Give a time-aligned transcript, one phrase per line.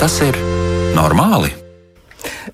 [0.00, 0.36] Vai tas ir
[0.96, 1.59] normāli?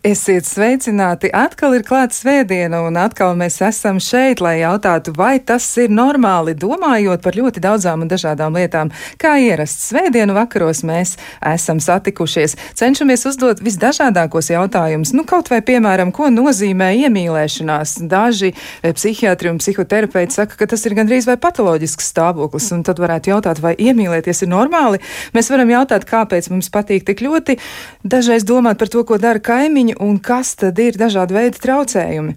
[0.07, 1.27] Esiet sveicināti!
[1.35, 6.53] Atkal ir klāta svētdiena, un atkal mēs esam šeit, lai jautātu, vai tas ir normāli,
[6.55, 8.93] domājot par ļoti daudzām un dažādām lietām.
[9.19, 11.17] Kā ierasts svētdienu vakaros mēs
[11.51, 15.11] esam satikušies, cenšamies uzdot visdažādākos jautājumus.
[15.17, 17.97] Nu, kaut vai, piemēram, ko nozīmē iemīlēšanās.
[18.07, 23.03] Daži eh, psihiatri un psihoterapeiti saka, ka tas ir gandrīz vai patoloģisks stāvoklis, un tad
[23.03, 25.03] varētu jautāt, vai iemīlēties ir normāli.
[25.35, 27.59] Mēs varam jautāt, kāpēc mums patīk tik ļoti,
[28.07, 32.37] dažreiz domāt par to, ko dara kaimiņi un kas tad ir dažādi veidi traucējumi.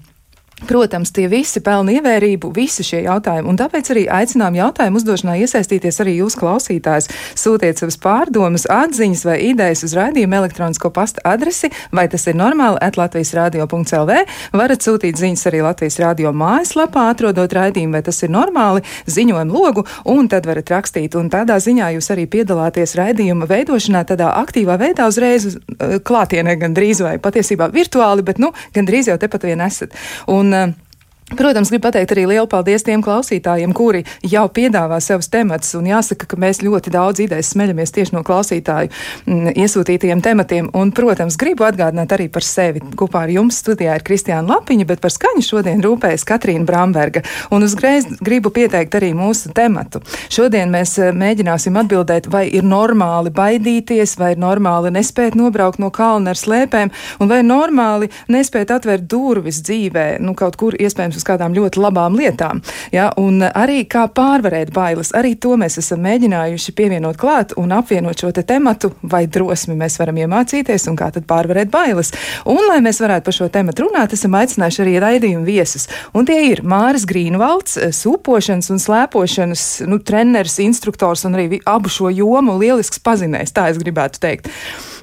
[0.68, 6.02] Protams, tie visi pelna ievērību, visi šie jautājumi, un tāpēc arī aicinām jautājumu uzdošanā iesaistīties
[6.04, 7.08] arī jūs klausītājs.
[7.40, 12.80] Sūtiet savas pārdomas, atziņas vai idejas uz raidījumu elektronisko pasta adresi, vai tas ir normāli,
[12.84, 14.18] at Latvijas radio.lv.
[14.60, 19.86] Varat sūtīt ziņas arī Latvijas radio mājaslapā, atrodot raidījumu, vai tas ir normāli, ziņojumu logu,
[20.12, 25.08] un tad varat rakstīt, un tādā ziņā jūs arī piedalāties raidījuma veidošanā tādā aktīvā veidā
[25.10, 29.64] uzreiz uh, klātienē, gan drīz vai patiesībā virtuāli, bet, nu, gan drīz jau tepat vien
[29.64, 29.96] esat.
[30.28, 30.89] Un Un, uh,
[31.38, 35.76] Protams, gribu pateikt arī lielu paldies tiem klausītājiem, kuri jau piedāvā savus tematus.
[35.78, 40.72] Un jāsaka, ka mēs ļoti daudz idejas smeļamies tieši no klausītāju m, mm, iesūtītajiem tematiem.
[40.74, 42.82] Un, protams, gribu atgādināt arī par sevi.
[42.98, 47.24] Kopā ar jums studijā ir Kristiāna Lapiņa, bet par skaņu šodien rūpējas Katrīna Bramberga.
[47.54, 50.02] Un uzreiz gribu pieteikt arī mūsu tematu.
[50.34, 55.92] Šodien mēs eh, mēģināsim atbildēt, vai ir normāli baidīties, vai ir normāli nespēt nobraukt no
[55.94, 56.90] kalna ar slēpēm,
[57.22, 62.18] un vai normāli nespēt atvērt durvis dzīvē, nu, kaut kur iespējams uz kādām ļoti labām
[62.20, 62.64] lietām.
[62.96, 68.20] Ja, un arī kā pārvarēt bailes, arī to mēs esam mēģinājuši pievienot klāt un apvienot
[68.20, 72.14] šo te tematu, vai drosmi mēs varam iemācīties un kā tad pārvarēt bailes.
[72.50, 75.90] Un, lai mēs varētu par šo tematu runāt, esam aicinājuši arī raidījumu viesus.
[76.16, 82.12] Un tie ir Māris Grīnvalds, sūpošanas un slēpošanas nu, treneris, instruktors un arī abu šo
[82.14, 84.52] jomu lielisks pazinējs, tā es gribētu teikt.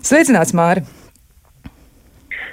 [0.07, 0.87] Sveicināts, Māri!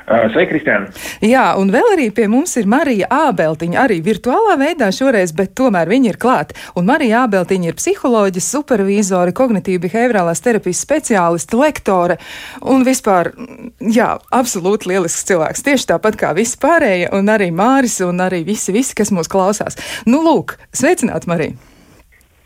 [0.04, 0.90] Sveiki, Kristiāna!
[1.24, 5.88] Jā, un vēl arī pie mums ir Marija Ābeltiņa, arī virtuālā veidā šoreiz, bet tomēr
[5.88, 6.58] viņa ir klāta.
[6.76, 12.20] Un Marija Ābeltiņa ir psiholoģija, supervizore, kognitīva behaviorālās terapijas speciāliste, lektore
[12.68, 13.32] un vispār,
[13.80, 15.64] jā, absolūti lielisks cilvēks.
[15.64, 19.80] Tieši tāpat kā visi pārējie, un arī Māris, un arī visi, visi, kas mūs klausās.
[20.10, 21.56] Nu, lūk, sveicināt, Marija!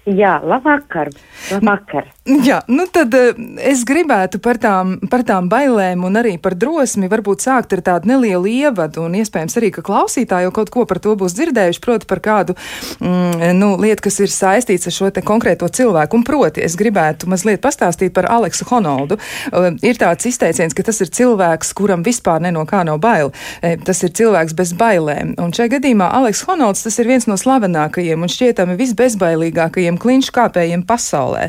[0.08, 1.10] Jā, labvakar!
[1.52, 2.06] labvakar.
[2.28, 3.38] Jā, nu tad eh,
[3.70, 8.10] es gribētu par tām, par tām bailēm un arī par drosmi varbūt sākt ar tādu
[8.12, 12.10] nelielu ievadu, un iespējams arī, ka klausītāji jau kaut ko par to būs dzirdējuši, proti
[12.10, 12.56] par kādu
[13.00, 16.20] mm, nu, lietu, kas ir saistīts ar šo te konkrēto cilvēku.
[16.20, 19.20] Un proti, es gribētu mazliet pastāstīt par Aleksu Honoldu.
[19.48, 23.32] Uh, ir tāds izteiciens, ka tas ir cilvēks, kuram vispār ne no kā nav bail.
[23.62, 25.38] Uh, tas ir cilvēks bez bailēm.
[25.40, 30.84] Un šajā gadījumā Aleks Honolds tas ir viens no slavenākajiem un šķietami visbezbailīgākajiem kliņšu kāpējiem
[30.90, 31.48] pasaulē.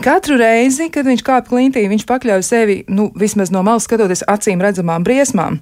[0.00, 4.62] Katru reizi, kad viņš kāp klintī, viņš pakļauj sevi, nu, vismaz no malas skatoties, acīm
[4.64, 5.58] redzamām briesmām.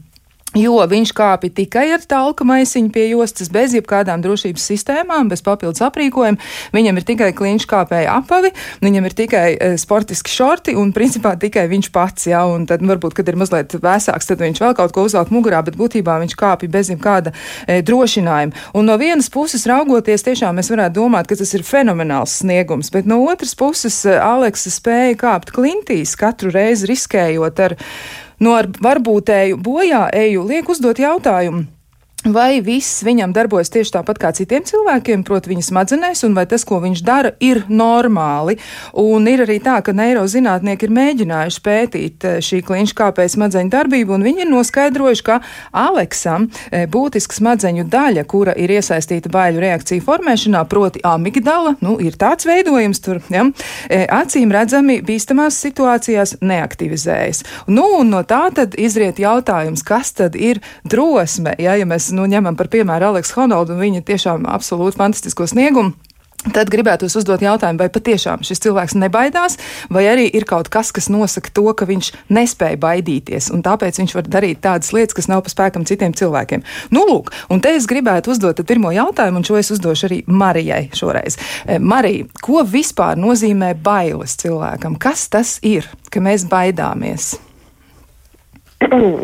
[0.56, 5.82] Jo viņš kāpa tikai ar talka maisiņu pie jostas, bez jebkādām drošības sistēmām, bez papildus
[5.84, 6.40] aprīkojuma.
[6.72, 11.66] Viņam ir tikai kliņš kāpēja apavi, viņam ir tikai e, sportiski šorti un principā tikai
[11.68, 12.30] viņš pats.
[12.30, 15.60] Jā, un tad varbūt, kad ir mazliet vēsāks, tad viņš vēl kaut ko uzvelk mugurā,
[15.66, 17.34] bet būtībā viņš kāpja bez jebkāda
[17.66, 18.56] e, drošinājuma.
[18.72, 23.04] Un no vienas puses raugoties, tiešām mēs varētu domāt, ka tas ir fenomenāls sniegums, bet
[23.10, 27.76] no otras puses e, Aleksa spēja kāpt klintīs katru reizi riskējot ar
[28.40, 31.66] no ar varbūtēju bojā eju liek uzdot jautājumu.
[32.28, 36.64] Vai viss viņam darbojas tieši tāpat kā citiem cilvēkiem, proti, viņa smadzenēs, un vai tas,
[36.68, 38.58] ko viņš dara, ir normāli?
[39.00, 44.16] Un ir arī tā, ka neirozinātnieki ir mēģinājuši pētīt eh, šī kliņša kāpēja smadzeņu darbību,
[44.16, 45.38] un viņi ir noskaidrojuši, ka
[45.72, 52.18] Aleksam eh, būtiska smadzeņu daļa, kura ir iesaistīta baiļu reakciju formēšanā, proti, amigdala, nu, ir
[52.20, 53.46] tāds veidojums tur, ja,
[53.88, 57.44] eh, acīm redzami bīstamās situācijās neaktivizējas.
[57.72, 62.26] Nu, un no tā tad izriet jautājums, kas tad ir drosme, ja, ja mēs nu,
[62.28, 65.94] ņemam par piemēru Aleksu Honoldu un viņa tiešām absolūti fantastisko sniegumu.
[66.38, 69.56] Tad gribētu uzdot jautājumu, vai patiešām šis cilvēks nebaidās,
[69.90, 74.14] vai arī ir kaut kas, kas nosaka to, ka viņš nespēja baidīties, un tāpēc viņš
[74.14, 76.62] var darīt tādas lietas, kas nav pa spēkam citiem cilvēkiem.
[76.94, 80.84] Nu, lūk, un te es gribētu uzdot pirmo jautājumu, un šo es uzdošu arī Marijai
[80.94, 81.40] šoreiz.
[81.66, 84.94] E, Marija, ko vispār nozīmē bailes cilvēkam?
[84.94, 87.34] Kas tas ir, ka mēs baidāmies?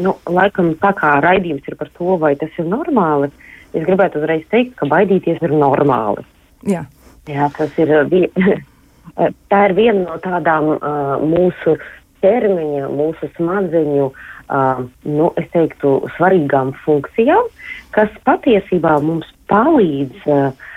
[0.04, 3.30] Nu, laikam tā kā raidījums ir par to, vai tas ir normāli,
[3.74, 6.24] es gribētu uzreiz teikt, ka baidīties ir normāli.
[6.68, 6.84] Jā,
[7.28, 7.92] Jā tas ir,
[9.50, 11.76] tā ir viena no tādām uh, mūsu
[12.24, 17.50] ķermeņa, mūsu smadzeņu, uh, nu, es teiktu, svarīgām funkcijām,
[17.96, 20.70] kas patiesībā mums palīdz uh,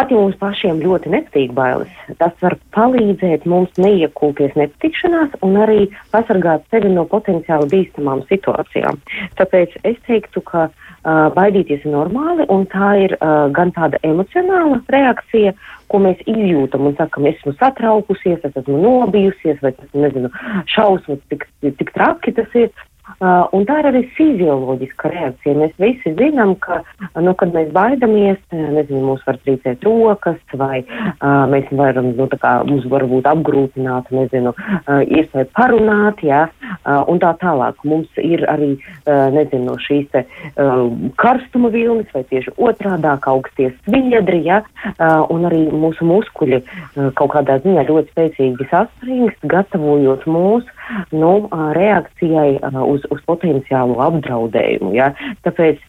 [0.00, 5.82] pat ja mums pašiem ļoti nepatīk bailes, tas var palīdzēt mums neiekulties nepatikšanās un arī
[6.14, 8.96] pasargāt sevi no potenciāli bīstamām situācijām.
[9.36, 14.80] Tāpēc es teiktu, ka uh, baidīties ir normāli un tā ir uh, gan tāda emocionāla
[14.88, 15.52] reakcija,
[15.92, 20.32] ko mēs izjūtam un sakam, esmu satraukusies, es esmu nobijusies, vai tas, nezinu,
[20.70, 22.72] šausmas, cik, cik traki tas ir.
[23.18, 25.56] Uh, un tā ir arī fizioloģiska reakcija.
[25.58, 26.80] Mēs visi zinām, ka,
[27.20, 32.38] nu, kad mēs baidamies, nezinu, mūs var trīcēt rokas, vai uh, mēs varam, nu, tā
[32.40, 37.80] kā mums var būt apgrūtināta, nezinu, uh, iespēja parunāt, jā, uh, un tā tālāk.
[37.88, 38.72] Mums ir arī,
[39.04, 40.86] uh, nezinu, šīs te uh,
[41.20, 44.62] karstuma vilnis, vai tieši otrādāk augstie sviedri, jā,
[44.94, 50.68] uh, un arī mūsu muskuļi uh, kaut kādā ziņā ļoti spēcīgi saspringst, gatavojot mūs,
[51.12, 51.32] nu,
[51.76, 54.94] reakcijai uz uz, potenciālu apdraudējumu.
[54.96, 55.12] Ja?
[55.46, 55.82] Tāpēc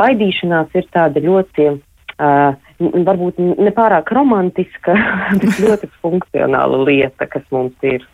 [0.00, 1.70] baidīšanās ir tāda ļoti
[2.18, 4.94] uh, varbūt nepārāk romantiska,
[5.40, 8.04] bet ļoti funkcionāla lieta, kas mums ir.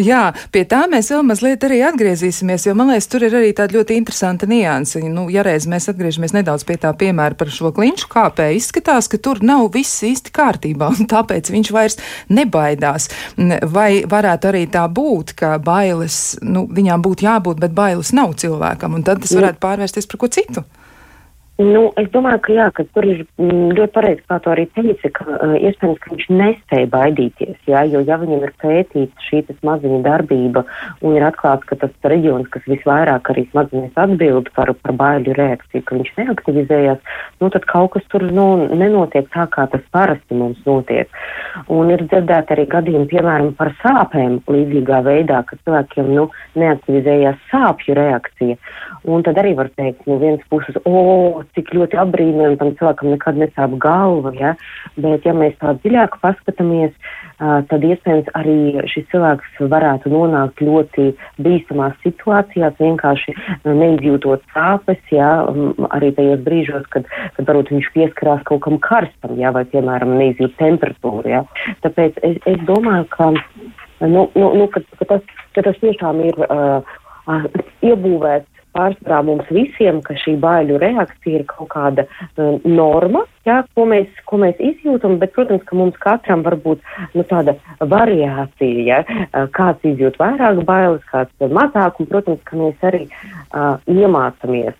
[0.00, 3.78] Jā, pie tā mēs vēl mazliet arī atgriezīsimies, jo man liekas, tur ir arī tāda
[3.78, 5.02] ļoti interesanta nianse.
[5.12, 9.20] Nu, ja reiz mēs atgriežamies nedaudz pie tā piemēra par šo klinšu kāpēju, izskatās, ka
[9.22, 11.98] tur nav viss īsti kārtībā, un tāpēc viņš vairs
[12.32, 13.10] nebaidās.
[13.72, 18.98] Vai varētu arī tā būt, ka bailes, nu, viņām būtu jābūt, bet bailes nav cilvēkam,
[18.98, 20.66] un tad tas varētu pārvērsties par ko citu?
[21.60, 25.10] Nu, es domāju, ka jā, ka tur ir mm, ļoti pareizi, kā to arī teica,
[25.18, 30.62] ka iespējams, ka viņš nespēja baidīties, jā, jo ja viņam ir pētīta šī smadziņa darbība
[31.04, 35.84] un ir atklāts, ka tas reģions, kas visvairāk arī smadzenēs atbild par, par baiļu reakciju,
[35.84, 37.12] ka viņš neaktivizējās,
[37.44, 41.12] nu tad kaut kas tur, nu, nenotiek tā, kā tas parasti mums notiek.
[41.68, 48.00] Un ir dzirdēti arī gadījumi, piemēram, par sāpēm līdzīgā veidā, ka cilvēkiem, nu, neaktivizējās sāpju
[48.00, 48.56] reakcija.
[49.02, 53.40] Un tad arī var teikt, no vienas puses, o, cik ļoti apbrīnojami tam cilvēkam nekad
[53.40, 54.52] nesāp galva, ja?
[54.94, 56.94] bet ja mēs tā dziļāk paskatāmies,
[57.40, 61.08] tad iespējams arī šis cilvēks varētu nonākt ļoti
[61.42, 63.34] bīstamās situācijās, vienkārši
[63.66, 65.32] neizjūtot sāpes, ja?
[65.90, 69.50] arī tajos brīžos, kad, kad varbūt viņš pieskarās kaut kam karstam, ja?
[69.50, 71.26] vai, piemēram, neizjūt temperatūru.
[71.26, 71.42] Ja?
[71.82, 73.32] Tāpēc es, es domāju, ka,
[74.06, 76.94] nu, nu, nu, ka, ka, tas, ka tas tiešām ir uh,
[77.82, 83.86] iebūvēts pārsvarā mums visiem, ka šī baiļu reakcija ir kaut kāda uh, norma, jā, ko,
[83.90, 86.84] mēs, ko mēs izjūtam, bet, protams, ka mums katram var būt
[87.16, 92.88] nu, tāda variācija, ja, uh, kāds izjūt vairāk bailes, kāds mazāk, un, protams, ka mēs
[92.92, 94.78] arī uh, iemācāmies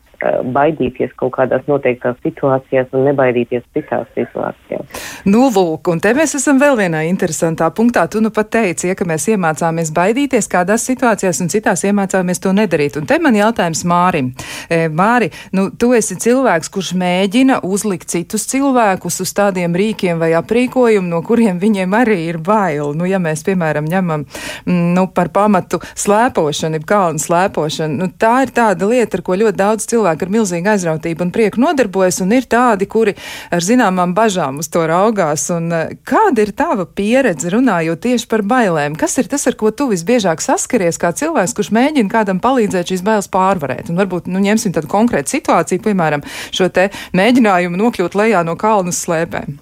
[0.55, 5.03] baidīties kaut kādās noteiktās situācijās un nebaidīties citās situācijās.
[5.29, 8.07] Nu, lūk, un te mēs esam vēl vienā interesantā punktā.
[8.11, 12.53] Tu nu pat teici, ja, ka mēs iemācāmies baidīties kādās situācijās un citās iemācāmies to
[12.57, 12.99] nedarīt.
[12.99, 14.33] Un te man jautājums Mārim.
[14.69, 20.33] E, Māri, nu, tu esi cilvēks, kurš mēģina uzlikt citus cilvēkus uz tādiem rīkiem vai
[20.39, 22.93] aprīkojumu, no kuriem viņiem arī ir bail.
[22.99, 28.55] Nu, ja mēs, piemēram, ņemam mm, nu, par pamatu slēpošanu, kalnu slēpošanu, nu, tā ir
[28.55, 32.33] tāda lieta, ar ko ļoti daudz cilvēku cilvēki ar milzīgu aizrautību un prieku nodarbojas, un
[32.33, 33.15] ir tādi, kuri
[33.51, 35.51] ar zināmām bažām uz to raugās.
[35.51, 38.97] Un, eh, kāda ir tava pieredze runājot tieši par bailēm?
[38.99, 43.05] Kas ir tas, ar ko tu visbiežāk saskaries kā cilvēks, kurš mēģina kādam palīdzēt šīs
[43.05, 43.91] bailes pārvarēt?
[43.91, 48.93] Un varbūt nu, ņemsim tādu konkrētu situāciju, piemēram, šo te mēģinājumu nokļūt lejā no kalnu
[48.93, 49.59] slēpēm.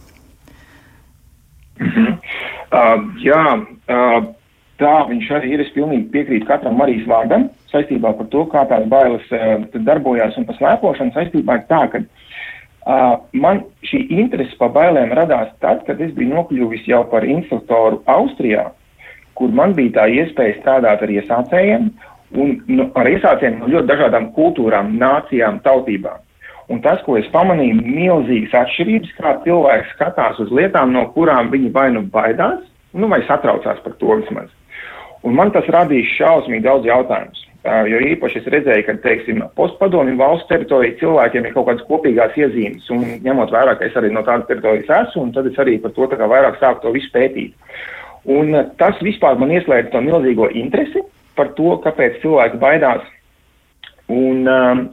[1.81, 2.19] Mm -hmm.
[2.73, 4.25] uh, jā, uh,
[4.79, 5.61] tā viņš arī ir.
[5.61, 10.47] Es pilnīgi piekrītu katram Marijas vārdam saistībā par to, kā tās bailes uh, darbojās un
[10.49, 16.01] par slēpošanu saistībā ar tā, ka uh, man šī interese par bailēm radās tad, kad
[16.01, 18.71] es biju nokļuvis jau par instruktoru Austrijā,
[19.39, 21.93] kur man bija tā iespēja strādāt ar iesācējiem
[22.41, 26.21] un nu, ar iesācējiem no ļoti dažādām kultūrām, nācijām, tautībām.
[26.71, 31.73] Un tas, ko es pamanīju, milzīgas atšķirības, kā cilvēks skatās uz lietām, no kurām viņi
[31.75, 32.61] vai nu baidās,
[32.95, 34.53] nu vai satraucās par to vismaz.
[35.27, 37.43] Un man tas radīs šausmīgi daudz jautājumus.
[37.61, 42.87] Jo īpaši es redzēju, ka, teiksim, postpadomju valsts teritorija cilvēkiem ir kaut kādas kopīgās iezīmes,
[42.95, 45.93] un ņemot vērā, ka es arī no tādas teritorijas esmu, un tad es arī par
[45.93, 47.53] to tā kā vairāk sāku to visu pētīt.
[48.33, 51.05] Un tas vispār man ieslēdz to milzīgo interesi
[51.37, 53.05] par to, kāpēc cilvēki baidās
[54.11, 54.43] Un,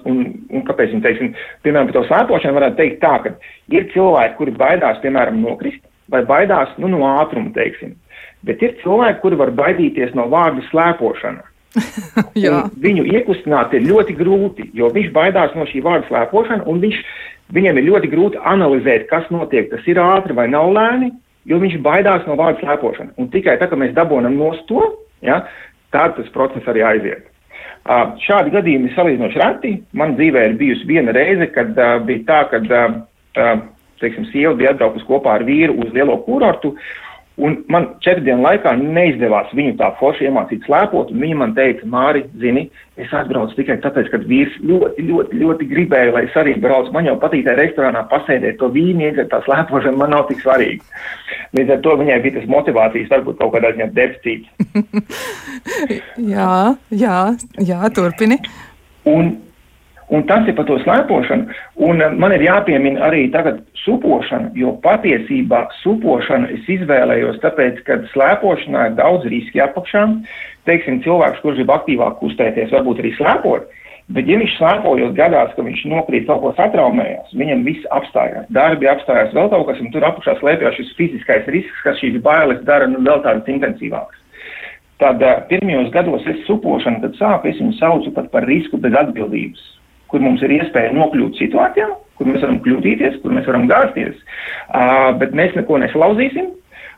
[0.06, 0.18] un,
[0.54, 1.30] un kāpēc viņi, teiksim,
[1.66, 3.32] piemēram, par to slēpošanu varētu teikt tā, ka
[3.74, 5.82] ir cilvēki, kuri baidās, piemēram, nokrist,
[6.14, 7.96] vai baidās, nu, no ātruma, teiksim.
[8.46, 11.42] Bet ir cilvēki, kuri var baidīties no vārda slēpošana.
[12.88, 17.00] Viņu iekustināt ir ļoti grūti, jo viņš baidās no šī vārda slēpošana, un viņš,
[17.56, 21.12] viņiem ir ļoti grūti analizēt, kas notiek, tas ir ātri vai nav lēni,
[21.48, 23.16] jo viņš baidās no vārda slēpošana.
[23.22, 24.84] Un tikai tad, kad mēs dabūnam no to,
[25.26, 25.44] ja,
[25.96, 27.28] tad tas process arī aiziet.
[27.88, 29.70] Uh, šādi gadījumi ir salīdzinoši reti.
[29.96, 32.98] Man dzīvē ir bijusi viena reize, kad uh, bija tā, ka uh,
[33.40, 33.62] uh,
[34.02, 36.74] teiksim, sieva bija atbraukusi kopā ar vīru uz lielo kurortu,
[37.38, 42.24] Un man četru dienu laikā neizdevās viņu tā forši iemācīt slēpot, viņa man teica, Māri,
[42.42, 42.64] zini,
[42.98, 46.96] es atbraucu tikai tāpēc, ka vīrs ļoti, ļoti, ļoti gribēja, lai es arī braucu.
[46.96, 51.06] Man jau patīk tajā restorānā pasēdēt to vīnu, iedzert tā slēpošana man nav tik svarīga.
[51.54, 54.50] Līdz ar to viņai bija tas motivācijas, varbūt kaut kādā ziņā deficīts.
[56.34, 56.54] jā,
[56.90, 57.20] jā,
[57.70, 58.42] jā, turpini.
[59.08, 59.36] Un
[60.08, 61.56] Un tas ir par to slēpošanu.
[61.84, 68.00] Un eh, man ir jāpiemina arī tagad supošana, jo patiesībā supošanu es izvēlējos tāpēc, ka
[68.14, 70.06] slēpošanā ir daudz riski apakšā.
[70.68, 73.68] Teiksim, cilvēks, kurš grib aktīvāk kustēties, varbūt arī slēpot,
[74.16, 78.88] bet ja viņš slēpojot gadās, ka viņš nokrīt kaut ko satraumējās, viņam viss apstājās, darbi
[78.92, 82.88] apstājās, vēl kaut kas, un tur apakšā slēpjas šis fiziskais risks, kas šīs bailes dara
[82.92, 84.24] nu, vēl tādas intensīvākas.
[85.04, 88.96] Tad uh, pirmajos gados es supošanu, kad sāku, es viņu saucu pat par risku bez
[88.98, 89.77] atbildības
[90.12, 91.88] kur mums ir iespēja nokļūt situācijā,
[92.18, 96.54] kur mēs varam kļūdīties, kur mēs varam gāzties, uh, bet mēs neko neslauzīsim.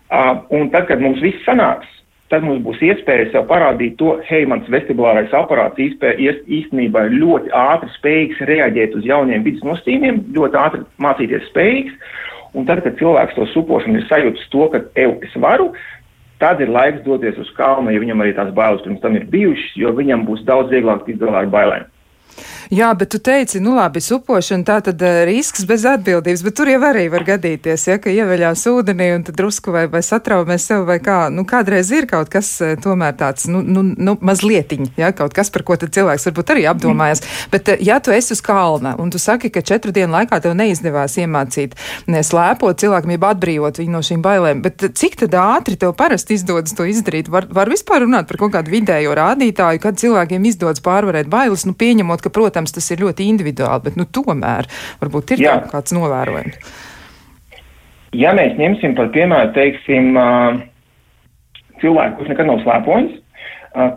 [0.09, 1.89] Uh, un tad, kad mums viss sanāks,
[2.33, 7.91] tad mums būs iespēja sev parādīt to, hei, mans vestibulārais aparāts īstenībā ir ļoti ātri
[7.97, 12.17] spējīgs reaģēt uz jauniem vidas nosacījumiem, ļoti ātri mācīties spējīgs.
[12.57, 15.69] Un tad, kad cilvēks to supošanu ir sajūtis to, ka ev es varu,
[16.41, 19.75] tad ir laiks doties uz kalnu, ja viņam arī tās bailes pirms tam ir bijušas,
[19.77, 21.89] jo viņam būs daudz vieglāk tikt galā ar bailēm.
[22.69, 26.69] Jā, bet tu teici, nu labi, supošana tā tad uh, risks bez atbildības, bet tur
[26.69, 30.83] jau arī var gadīties, ja, ka ieveļās ūdenī un tad drusku vai, vai satraumies sev
[30.85, 31.31] vai kā.
[31.33, 35.49] Nu, kādreiz ir kaut kas uh, tomēr tāds, nu, nu, nu mazlietiņ, ja, kaut kas,
[35.49, 37.23] par ko tad cilvēks varbūt arī apdomājas.
[37.23, 37.47] Mm.
[37.55, 40.53] Bet, uh, ja tu esi uz kalna un tu saki, ka četru dienu laikā tev
[40.61, 41.73] neizdevās iemācīt
[42.05, 46.37] ne, slēpot cilvēkam, jeb atbrīvot viņu no šīm bailēm, bet cik tad ātri tev parasti
[46.37, 47.33] izdodas to izdarīt?
[47.33, 51.73] Var, var vispār runāt par kaut kādu vidējo rādītāju, kad cilvēkiem izdodas pārvarēt bailes, nu
[51.73, 54.67] pieņemot, ka, protams, Protams, tas ir ļoti individuāli, bet nu, tomēr
[54.99, 56.57] varbūt ir kāds novērojums.
[58.19, 60.17] Ja mēs ņemsim par piemēru, teiksim,
[61.79, 63.15] cilvēku, kurš nekad nav slēpojis,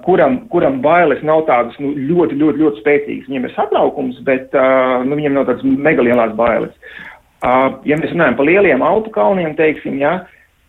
[0.06, 3.26] kuram, kuram bailes nav tādas nu, ļoti, ļoti, ļoti spēcīgas.
[3.32, 6.94] Viņam ir satraukums, bet nu, viņam nav tādas mega lielās bailes.
[7.42, 10.20] Ja mēs runājam par lieliem autokalniem, teiksim, ja,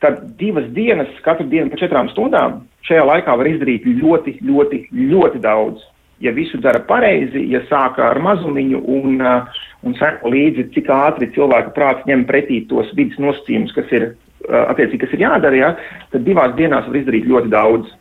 [0.02, 5.46] tad divas dienas, katru dienu pa četrām stundām, šajā laikā var izdarīt ļoti, ļoti, ļoti
[5.46, 5.93] daudz
[6.24, 11.30] ja visu dara pareizi, ja sāka ar mazumiņu un, uh, un seko līdzi, cik ātri
[11.36, 14.08] cilvēka prāts ņem pretī tos vidas nosacījumus, kas ir,
[14.48, 15.74] uh, attiecīgi, kas ir jādara, ja,
[16.14, 17.92] tad divās dienās var izdarīt ļoti daudz.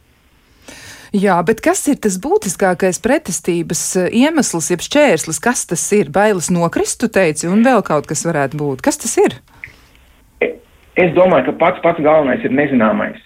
[1.12, 5.42] Jā, bet kas ir tas būtiskākais pretestības uh, iemesls, jeb šķērslis?
[5.44, 6.08] Kas tas ir?
[6.14, 8.86] Bailes nokrist, tu teici, un vēl kaut kas varētu būt.
[8.86, 9.36] Kas tas ir?
[10.40, 10.54] E,
[10.96, 13.20] es domāju, ka pats pats galvenais ir nezināmais.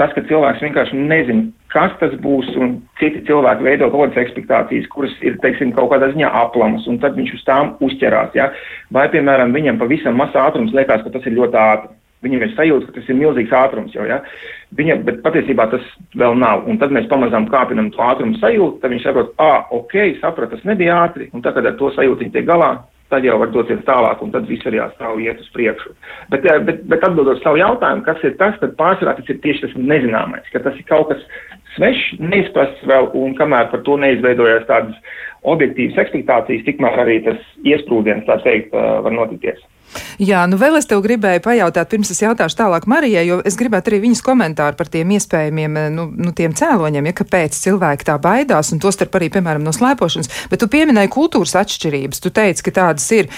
[0.00, 4.88] Tas, ka cilvēks vienkārši nezina, kas tas būs, un citi cilvēki veido kaut kādas ekspektācijas,
[4.92, 8.50] kuras ir, teiksim, kaut kādā ziņā aplamas, un tad viņš uz tām uzķerās, ja?
[8.94, 11.96] Vai, piemēram, viņam pavisam mazs ātrums liekas, ka tas ir ļoti ātri.
[12.20, 14.18] Viņam ir sajūta, ka tas ir milzīgs ātrums jau, ja?
[14.76, 15.86] Viņa, bet patiesībā tas
[16.20, 16.66] vēl nav.
[16.68, 20.66] Un tad mēs pamazām kāpinam to ātrumu sajūtu, tad viņš saprot, ah, ok, saprat, tas
[20.68, 22.74] nebija ātri, un tad, kad ar to sajūtu viņi tiek galā,
[23.10, 25.92] tad jau var doties tālāk, un tad viss arī stāv iet uz priekšu.
[26.30, 29.66] Bet, eh, bet, bet atbildot savu jautājumu, kas ir tas, tad pārsvarā tas ir tieši
[29.66, 31.24] tas nezināmais, ka tas ir kaut kas
[31.76, 38.26] svešs, neizprasts vēl, un kamēr par to neizveidojās tādas objektīvas ekspektācijas, tikmēr arī tas iesprūdiens,
[38.28, 39.60] tā teikt, var notikties.
[40.20, 43.90] Jā, nu vēl es tev gribēju pajautāt, pirms es jautāšu tālāk Marijai, jo es gribētu
[43.90, 48.70] arī viņas komentāru par tiem iespējamiem, nu, nu tiem cēloņiem, ja kāpēc cilvēki tā baidās,
[48.74, 50.30] un tostarp arī, piemēram, no slēpošanas.
[50.52, 53.30] Bet tu pieminēji kultūras atšķirības, tu teici, ka tādas ir.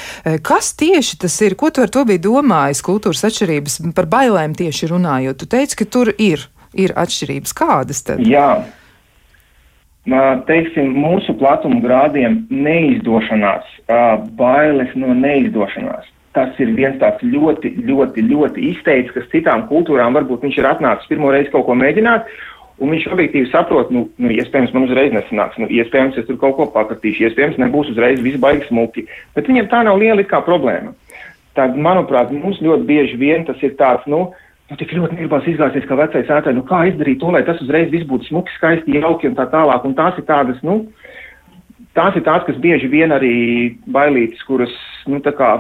[0.44, 1.56] Kas tieši tas ir?
[1.56, 2.84] Ko tu ar to biji domājis?
[2.84, 5.40] Kultūras atšķirības par bailēm tieši runājot.
[5.40, 7.56] Tu teici, ka tur ir, ir atšķirības.
[7.56, 8.22] Kādas tad?
[8.26, 8.62] Jā.
[10.48, 13.68] Teiksim, mūsu platuma grādiem neizdošanās,
[14.38, 20.46] bailes no neizdošanās tas ir viens tāds ļoti, ļoti, ļoti izteicis, kas citām kultūrām varbūt
[20.46, 22.28] viņš ir atnācis pirmo reizi kaut ko mēģināt,
[22.82, 26.56] un viņš objektīvi saprot, nu, nu iespējams, man uzreiz nesanāks, nu, iespējams, es tur kaut
[26.58, 29.04] ko pakatīšu, iespējams, nebūs uzreiz viss baigs smuki,
[29.36, 30.94] bet viņam tā nav liela kā problēma.
[31.56, 34.30] Tad, manuprāt, mums ļoti bieži vien tas ir tāds, nu,
[34.72, 37.92] nu tik ļoti negribas izgāzties kā vecais ētāji, nu, kā izdarīt to, lai tas uzreiz
[37.92, 40.78] viss būtu smuki, skaisti, jauki un tā tālāk, un tās ir tādas, nu,
[41.98, 43.36] tās ir tās, kas bieži vien arī
[43.92, 44.72] bailītas, kuras,
[45.10, 45.54] nu, tā kā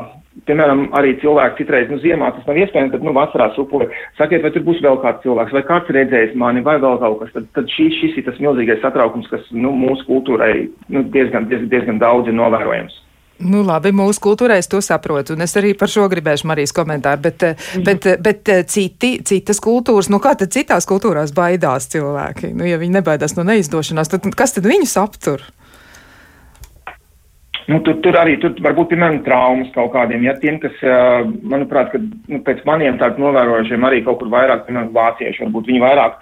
[0.48, 3.90] Piemēram, arī cilvēki citreiz, nu, ziemā tas nav iespējams, bet, nu, vasarā supoja.
[4.16, 7.34] Sakiet, vai tur būs vēl kāds cilvēks, vai kāds redzējis mani, vai vēl kaut kas.
[7.34, 10.54] Tad, tad šī, šis ir tas milzīgais satraukums, kas, nu, mūsu kultūrai,
[10.88, 12.96] nu, diezgan, diezgan, diezgan daudz ir novērojams.
[13.40, 17.24] Nu, labi, mūsu kultūrā es to saprotu, un es arī par šo gribēšu Marijas komentāru,
[17.24, 17.86] bet, mm.
[17.86, 22.52] bet, bet citi, citas kultūras, nu kā tad citās kultūrās baidās cilvēki?
[22.54, 25.42] Nu, ja viņi nebaidās no neizdošanās, tad kas tad viņus aptur?
[27.70, 30.74] Nu, tur, tur arī tur varbūt piemēram traumas kaut kādiem, ja tiem, kas,
[31.46, 35.82] manuprāt, ka, nu, pēc maniem tādiem novērojušiem arī kaut kur vairāk, piemēram, vācieši, varbūt viņi
[35.84, 36.16] vairāk,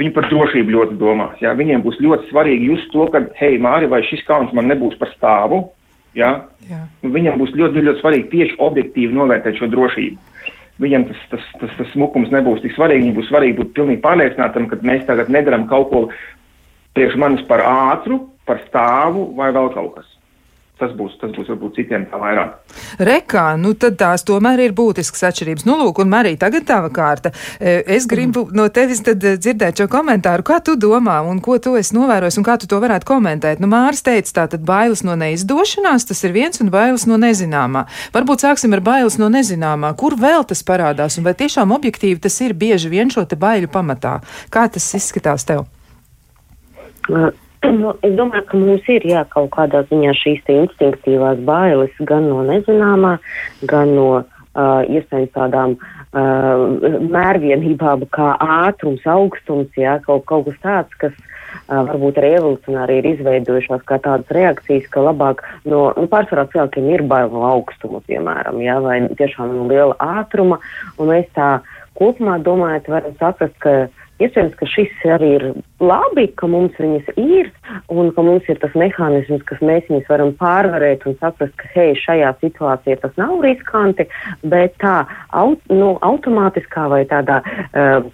[0.00, 3.88] viņi par drošību ļoti domās, ja viņiem būs ļoti svarīgi just to, ka, hei, Māri,
[3.88, 5.62] vai šis kauns man nebūs par stāvu,
[6.18, 6.30] ja,
[6.68, 6.84] Jā.
[7.02, 10.30] viņam būs ļoti, ļoti svarīgi tieši objektīvi novērtēt šo drošību.
[10.82, 14.66] Viņam tas, tas, tas, tas smukums nebūs tik svarīgi, viņam būs svarīgi būt pilnīgi pārliecinātam,
[14.70, 16.02] ka mēs tagad nedaram kaut ko
[16.98, 20.13] priekš manis par ātru, par stāvu vai vēl kaut kas
[20.80, 22.54] tas būs, tas būs varbūt citiem tā vairāk.
[23.06, 25.66] Rekā, nu tad tās tomēr ir būtiskas atšķirības.
[25.68, 27.30] Nu, lūk, un Marija, tagad tava kārta.
[27.60, 28.56] E, es gribu mm.
[28.58, 30.46] no tevis tad e, dzirdēt šo komentāru.
[30.46, 33.62] Kā tu domā un ko tu esi novērojis un kā tu to varētu komentēt?
[33.62, 37.86] Nu, Māris teica, tā tad bailes no neizdošanās, tas ir viens un bailes no nezināmā.
[38.16, 39.94] Varbūt sāksim ar bailes no nezināmā.
[40.00, 43.70] Kur vēl tas parādās un vai tiešām objektīvi tas ir bieži vien šo te baiļu
[43.70, 44.18] pamatā?
[44.50, 45.68] Kā tas izskatās tev?
[47.04, 47.30] Uh
[47.72, 52.42] Nu, es domāju, ka mums ir jā, kaut kādā ziņā šīs instinktīvās bailes gan no
[52.44, 53.16] nezināmā,
[53.70, 60.98] gan no uh, iespējams tādām uh, mērvienībām kā ātrums, augstums, jā, kaut, kaut kas tāds,
[61.00, 66.46] kas uh, varbūt arī evolucionāri ir izveidojušās kā tādas reakcijas, ka labāk no, nu, pārsvarā
[66.52, 70.60] cilvēkiem ir bail no augstuma, piemēram, jā, vai tiešām no liela ātruma,
[70.98, 71.56] un mēs tā
[71.98, 73.86] kopumā domājot varam saprast, ka
[74.22, 75.44] Iespējams, ka šis arī ir
[75.82, 77.48] labi, ka mums viņas ir
[77.90, 81.96] un ka mums ir tas mehānisms, kas mēs viņus varam pārvarēt un saprast, ka hei,
[81.98, 84.06] šajā situācijā tas nav riskanti,
[84.46, 85.00] bet tā
[85.34, 88.06] aut, nu, automātiskā vai tādā uh,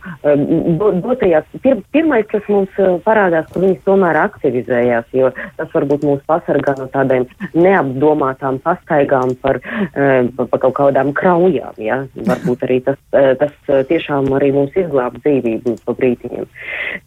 [1.04, 5.28] dotajā, pir, pirmais, kas mums uh, parādās, ka viņas tomēr aktivizējās, jo
[5.61, 12.02] tas varbūt mūs pasargā no tādiem neapdomātām pastaigām par, uh, par kaut kādām kraujām, ja?
[12.16, 16.49] varbūt arī tas, uh, tas uh, tiešām arī mums izglāb dzīvību pa brītiņam.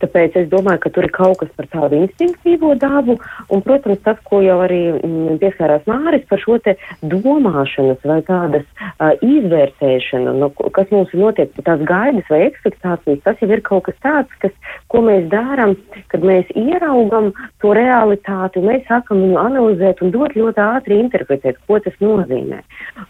[0.04, 3.18] Tāpēc es domāju, ka tur ir kaut kas par tādu instinktīvo dabu,
[3.50, 8.66] un, protams, tas, ko jau arī mm, pieskārās Māris par šo te domāšanas vai tādas
[8.66, 13.88] uh, izvērtēšanu, nu, kas mums ir notiek, tās gaidas vai ekspektācijas, tas jau ir kaut
[13.88, 14.56] kas tāds, kas,
[14.92, 15.76] ko mēs darām,
[16.12, 17.32] kad mēs ieraugam
[17.64, 22.62] to realitāti, un mēs sākam viņu analizēt un dot ļoti ātri interpretēt, ko tas nozīmē.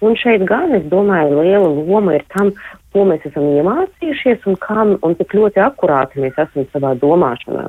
[0.04, 2.54] Un šeit gan, es domāju, liela loma ir tam,
[2.94, 7.68] ko mēs esam iemācījušies un, kam, un cik ļoti akurāti mēs esam savā domāšanā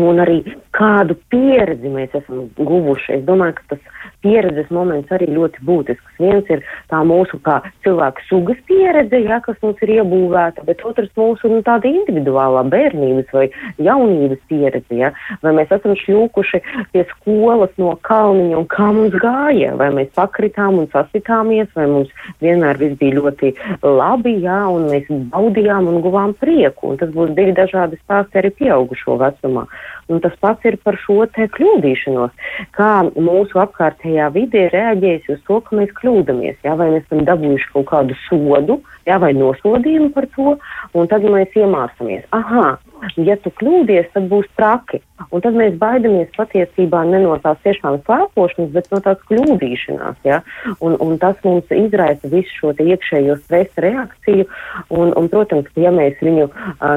[0.00, 0.38] un arī
[0.72, 3.18] kādu pieredzi mēs esam guvuši.
[3.18, 6.18] Es domāju, ka tas pieredzes moments arī ļoti būtisks.
[6.22, 11.10] Viens ir tā mūsu kā cilvēku sugas pieredze, ja, kas mums ir iebūvēta, bet otrs
[11.18, 13.48] mūsu nu, tāda individuālā bērnības vai
[13.82, 14.98] jaunības pieredze.
[14.98, 15.12] Ja.
[15.44, 16.62] Vai mēs esam šļūkuši
[16.94, 22.12] pie skolas no kalniņa un kā mums gāja, vai mēs pakritām un sasitāmies, vai mums
[22.44, 26.92] vienmēr viss bija ļoti labi, ja, un mēs baudījām un guvām prieku.
[26.92, 29.66] Un tas būs divi dažādi stāsti arī pieaugušo vecumā.
[30.12, 32.32] Un tas pats ir par šo te kļūdīšanos,
[32.76, 36.60] kā mūsu apkārtējā vidē reaģējas uz to, ka mēs kļūdāmies.
[36.66, 40.56] Jā, vai mēs esam dabūjuši kaut kādu sodu, jā, vai nosodījumu par to,
[40.92, 42.28] un tad mēs iemācāmies.
[42.36, 42.76] Aha,
[43.16, 45.02] ja tu kļūdies, tad būs traki.
[45.30, 50.18] Un tad mēs baidamies patiesībā ne no tās tiešām slēpošanas, bet no tās kļūdīšanās.
[50.26, 50.40] Ja?
[50.80, 54.48] Un, un tas mums izraisa visu šo iekšējo stresa reakciju.
[54.90, 56.48] Un, un, protams, ja mēs viņu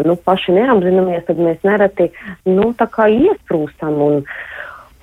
[0.07, 2.09] nu, paši neapzināmies, tad mēs nereti
[2.49, 4.25] nu, tā kā iesprūstam un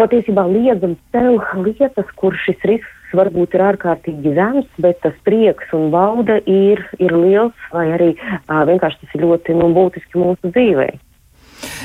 [0.01, 5.91] patiesībā liedzam sev lietas, kur šis risks varbūt ir ārkārtīgi zems, bet tas prieks un
[5.93, 11.01] bauda ir, ir liels, vai arī uh, vienkārši tas ir ļoti nu, būtiski mūsu dzīvēm.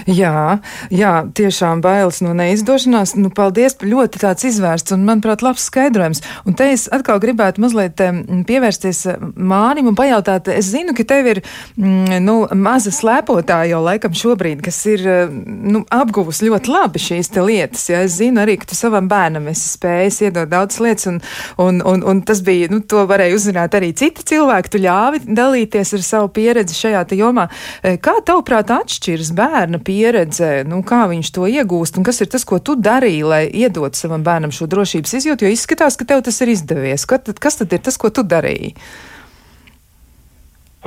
[0.06, 0.60] Jā,
[0.94, 3.16] jā, tiešām bailes no neizdošanās.
[3.18, 6.22] Nu, paldies, ļoti tāds izvērsts un, manuprāt, labs skaidrojums.
[6.48, 8.00] Un te es atkal gribētu mazliet
[8.48, 9.04] pievērsties
[9.36, 11.42] Mārim un pajautāt, es zinu, ka tev ir,
[11.80, 15.04] mm, nu, maza slēpotāja jau laikam šobrīd, kas ir,
[15.36, 17.88] nu, apguvusi ļoti labi šīs lietas.
[17.92, 18.04] Ja?
[18.06, 21.20] Es zinu arī, ka tu savam bērnam esi spējis iedot daudz lietas un,
[21.62, 24.74] un, un, un tas bija, nu, to varēja uzzināt arī citi cilvēki.
[24.74, 27.48] Tu ļāvi dalīties ar savu pieredzi šajā jomā.
[27.84, 32.46] Eh, kā tavuprāt atšķiras bērna pieredze, nu, kā viņš to iegūst un kas ir tas,
[32.48, 36.42] ko tu darīji, lai iedot savam bērnam šo drošības izjūtu, jo izskatās, ka tev tas
[36.44, 37.08] ir izdevies.
[37.08, 38.76] Kas tad, kas tad ir tas, ko tu darīji?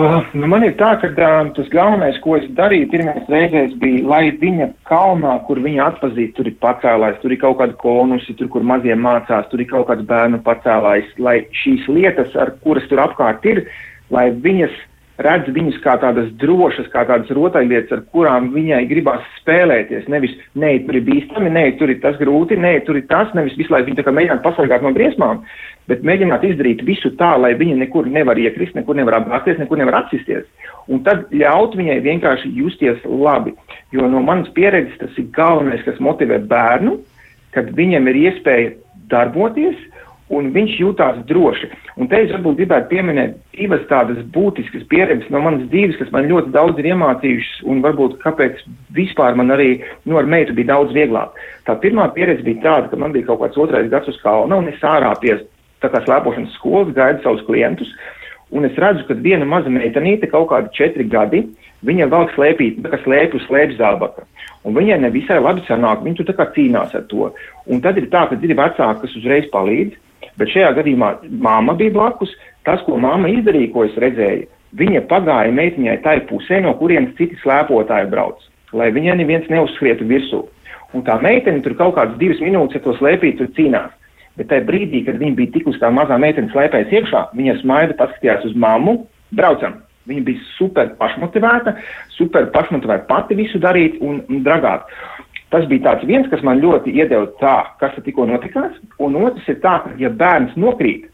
[0.00, 4.04] Uh, nu man ir tā, ka uh, tas galvenais, ko es darīju pirmajās reizēs, bija,
[4.08, 8.48] lai viņa kalnā, kur viņa atpazīst, tur ir pacēlājs, tur ir kaut kāda konusi, tur,
[8.54, 13.02] kur mazie mācās, tur ir kaut kāds bērnu pacēlājs, lai šīs lietas, ar kuras tur
[13.02, 13.64] apkārt ir,
[14.14, 14.78] lai viņas
[15.24, 20.08] redz viņus kā tādas drošas, kā tādas rotaļlietas, ar kurām viņai gribās spēlēties.
[20.12, 23.56] Nevis, nē, tur ir bīstami, nē, tur ir tas grūti, nē, tur ir tas, nevis
[23.58, 25.42] visu laiku viņi tā kā mēģināt pasargāt no briesmām,
[25.90, 30.00] bet mēģināt izdarīt visu tā, lai viņa nekur nevar iekrist, nekur nevar apgāzties, nekur nevar
[30.02, 30.48] atsisties.
[30.90, 33.54] Un tad ļaut viņai vienkārši justies labi.
[33.94, 36.98] Jo no manas pieredzes tas ir galvenais, kas motivē bērnu,
[37.54, 38.74] kad viņam ir iespēja
[39.10, 39.78] darboties,
[40.30, 41.68] un viņš jutās droši.
[41.98, 46.28] Un te es varbūt gribētu pieminēt divas tādas būtiskas pieredzes no manas dzīves, kas man
[46.30, 48.62] ļoti daudz ir iemācījušas, un varbūt kāpēc
[48.96, 51.34] vispār man arī, nu, ar meitu bija daudz vieglāk.
[51.66, 54.70] Tā pirmā pieredze bija tāda, ka man bija kaut kāds otrais gads uz kalna, un
[54.70, 55.40] es ārā pie
[55.82, 57.90] tā kā slēpošanas skolas gaidu savus klientus,
[58.54, 61.42] un es redzu, ka viena maza meitenīte, kaut kādi četri gadi,
[61.86, 64.26] viņa velk slēpīt, tā kā slēpju slēpj zābaka.
[64.68, 67.30] Un viņai nevisai labi sanāk, viņa tur tā kā cīnās ar to.
[67.70, 69.96] Un tad ir tā, ka ir vecāki, kas uzreiz palīdz,
[70.40, 71.10] Bet šajā gadījumā
[71.44, 72.32] māma bija blakus.
[72.64, 74.48] Tas, ko māma izdarīja, ko es redzēju,
[74.80, 78.42] viņa pagāja meitiņai tai pusē, no kurienes citi slēpotāji brauc,
[78.76, 80.42] lai viņai neviens neuzskrietu virsū.
[80.96, 83.92] Un tā meitene tur kaut kādas divas minūtes ar to slēpīt, tur cīnās.
[84.38, 88.46] Bet tajā brīdī, kad viņa bija tikus tā mazā meitene slēpēs iekšā, viņa smaida paskatījās
[88.48, 89.02] uz mammu,
[89.36, 89.80] braucam.
[90.08, 91.74] Viņa bija super pašmotivēta,
[92.16, 94.88] super pašmotivēta pati visu darīt un dragāt.
[95.50, 99.58] Tas bija tāds viens, kas man ļoti iedeva tā, kas tikko notikās, un otrs ir
[99.64, 101.08] tā, ka, ja bērns nokrīt,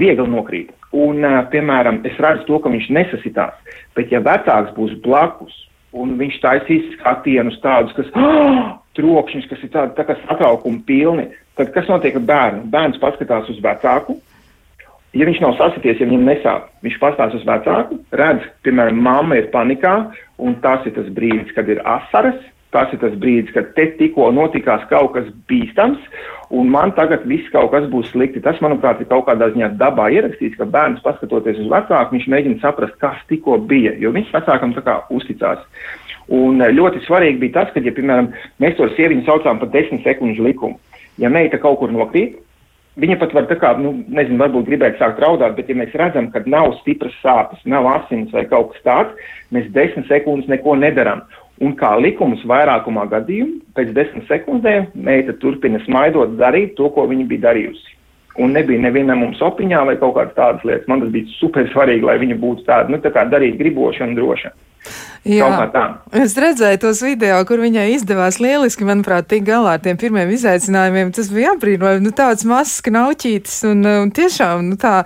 [0.00, 1.20] viegli nokrīt, un,
[1.52, 3.58] piemēram, es redzu to, ka viņš nesasitās,
[3.96, 5.58] bet ja vecāks būs blakus,
[5.96, 8.08] un viņš taisīs skatienus tādus, kas
[8.96, 11.28] trokšņus, kas ir tādi tā kā satraukumi pilni,
[11.60, 12.64] tad kas notiek ar bērnu?
[12.72, 14.16] Bērns paskatās uz vecāku,
[15.16, 19.52] ja viņš nav sasities, ja viņam nesāp, viņš pastās uz vecāku, redz, piemēram, mamma ir
[19.52, 19.96] panikā,
[20.40, 22.40] un tas ir tas brīdis, kad ir asaras,
[22.76, 26.02] tas ir tas brīdis, kad te tikko notikās kaut kas bīstams,
[26.54, 28.42] un man tagad viss kaut kas būs slikti.
[28.44, 32.62] Tas, manuprāt, ir kaut kādā ziņā dabā ierakstīts, ka bērns, paskatoties uz vecāku, viņš mēģina
[32.62, 35.64] saprast, kas tikko bija, jo viņš vecākam tā kā uzticās.
[36.36, 40.04] Un eh, ļoti svarīgi bija tas, ka, ja, piemēram, mēs to sieviņu saucām par desmit
[40.06, 40.78] sekundžu likumu,
[41.22, 42.42] ja meita kaut kur nokrīt,
[42.96, 46.30] Viņa pat var tā kā, nu, nezinu, varbūt gribētu sākt raudāt, bet ja mēs redzam,
[46.32, 51.20] ka nav stipras sāpes, nav asins vai kaut kas tāds, mēs desmit sekundes neko nedaram.
[51.64, 57.24] Un kā likums vairākumā gadījumu, pēc desmit sekundēm meita turpina smaidot darīt to, ko viņa
[57.30, 57.94] bija darījusi.
[58.44, 60.88] Un nebija nevienam mums opiņā vai kaut kādas tādas lietas.
[60.90, 64.12] Man tas bija super svarīgi, lai viņa būtu tāda, nu, tā kā darīt griboša un
[64.18, 64.52] droša.
[65.26, 65.46] Jā,
[66.14, 71.10] es redzēju tos video, kur viņai izdevās lieliski, manuprāt, tik galā ar tiem pirmiem izaicinājumiem.
[71.16, 75.00] Tas bija apbrīnojami, nu tāds mazs knauķītis un, un tiešām, nu tā,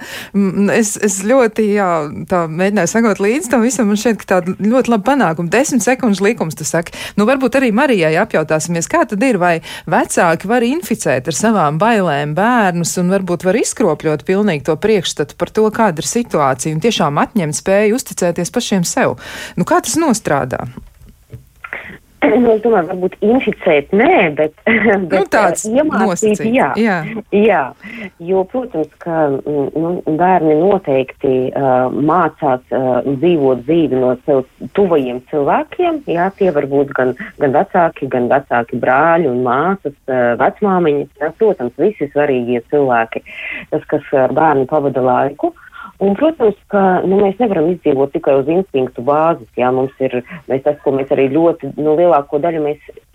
[0.77, 1.89] es, es ļoti, jā,
[2.29, 5.53] tā mēģināju sakot līdz tam visam, man šķiet, ka tāda ļoti laba panākuma.
[5.53, 6.93] Desmit sekundžu likums, tu saki.
[7.17, 9.55] Nu, varbūt arī Marijai apjautāsimies, kā tad ir, vai
[9.91, 15.55] vecāki var inficēt ar savām bailēm bērnus un varbūt var izkropļot pilnīgi to priekšstatu par
[15.55, 19.17] to, kāda ir situācija un tiešām atņemt spēju uzticēties pašiem sev.
[19.57, 20.67] Nu, kā tas nostrādā?
[22.21, 24.53] Nu, es domāju, varbūt inficēt, nē, bet,
[25.09, 26.99] bet nu, tāds iemācīt, jā, jā.
[27.33, 27.63] jā.
[28.29, 34.45] Jo, protams, ka nu, bērni noteikti uh, mācās uh, dzīvot dzīvi no sev
[34.77, 36.03] tuvajiem cilvēkiem.
[36.13, 41.11] Jā, tie var būt gan, gan vecāki, gan vecāki brāļi un māsas, uh, vecmāmiņas.
[41.25, 43.25] Jā, protams, visi svarīgie cilvēki,
[43.73, 45.55] tas, kas ar bērnu pavada laiku.
[45.55, 45.67] Uh,
[46.01, 49.49] Un, protams, ka nu, mēs nevaram izdzīvot tikai uz instinktu bāzes.
[49.61, 52.63] Jā, mums ir mēs tas, ko mēs arī ļoti nu, lielāko daļu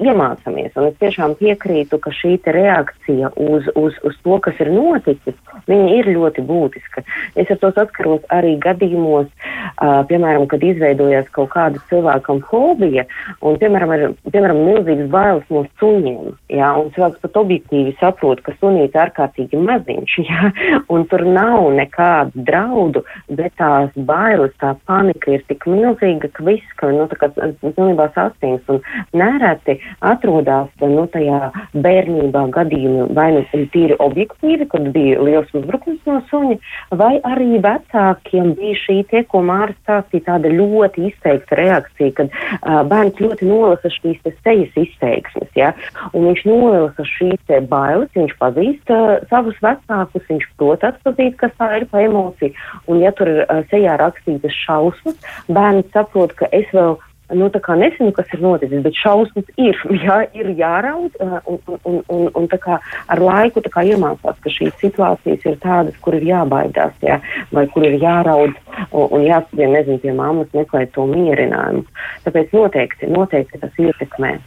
[0.06, 0.76] iemācāmies.
[0.78, 5.38] Un es tiešām piekrītu, ka šī reakcija uz, uz, uz to, kas ir noticis,
[5.72, 7.02] ir ļoti būtiska.
[7.34, 13.08] Es ar to saskaros arī gadījumos, uh, piemēram, kad izveidojās kaut kāda cilvēkam fobija
[13.42, 16.36] un, piemēram, ir piemēram, milzīgas bailes no suņiem.
[16.54, 20.54] Jā, un cilvēks pat objektīvi saprot, ka sunīts ir ārkārtīgi maziņš, jā,
[20.94, 26.44] un tur nav nekāda drauga naudu, bet tās bailes, tā panika ir tik milzīga, ka
[26.46, 28.82] viss, ka, nu, tā kā pilnībā sastīns un
[29.16, 36.20] nereti atrodas, nu, tajā bērnībā gadījumi vai nu tīri objektīvi, kad bija liels uzbrukums no
[36.30, 36.58] suņa,
[37.00, 42.82] vai arī vecākiem bija šī tie, ko Māris stāstīja, tāda ļoti izteikta reakcija, kad uh,
[42.90, 45.74] bērns ļoti nolasa šīs te sejas izteiksmes, ja,
[46.14, 51.54] un viņš nolasa šīs te bailes, viņš pazīst uh, savus vecākus, viņš prot atpazīt, kas
[51.60, 52.54] tā ir pa emociju,
[52.86, 55.20] Un, ja tur ir uh, sejā rakstītas šausmas,
[55.52, 56.98] bērns saprot, ka es vēl
[57.34, 62.48] nu, nezinu, kas ir noticis, bet šausmas ir, jā, ir jāraud, un, un, un, un
[62.48, 67.20] kā, ar laiku kā, iemācās, ka šīs situācijas ir tādas, kur ir jābaidās, jā,
[67.52, 68.54] vai kur ir jāraud
[68.92, 71.86] un, un jāsaka, nezinu, pie mammas meklēt to mierinājumu.
[72.28, 74.38] Tāpēc noteikti, noteikti tas ietekmē.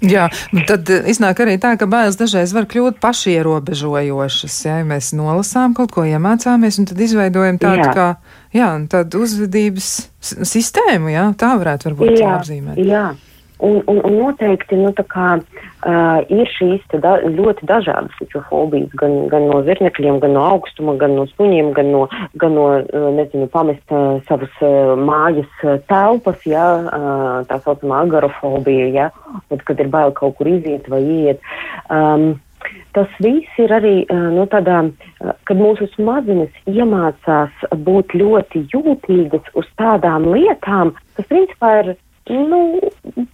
[0.00, 4.58] Jā, nu tad eh, iznāk arī tā, ka bērns dažreiz var kļūt pašierobežojošas.
[4.66, 7.94] Ja, ja mēs nolasām kaut ko, iemācāmies un tad izveidojam tādu jā.
[7.96, 8.08] kā
[8.56, 12.80] jā, tādu uzvedības sistēmu, jā, tā varētu varbūt jā, apzīmēt.
[12.80, 13.10] Jā.
[13.60, 19.48] Un, un, un noteikti nu, kā, uh, ir šīs da, ļoti dažādas fobijas, gan, gan
[19.50, 22.06] no zirnekļiem, gan no augstuma, gan no suņiem, gan no,
[22.40, 22.66] gan no
[23.18, 29.08] nezinu, pamest uh, savas uh, mājas telpas, ja, uh, tā saucamā agarofobija, ja,
[29.52, 31.50] tad, kad ir bail kaut kur iziet vai iet.
[31.92, 32.32] Um,
[32.96, 34.82] tas viss ir arī nu, tādā,
[35.48, 41.92] kad mūsu smadzenes iemācās būt ļoti jūtīgas uz tādām lietām, kas principā ir
[42.30, 42.60] nu,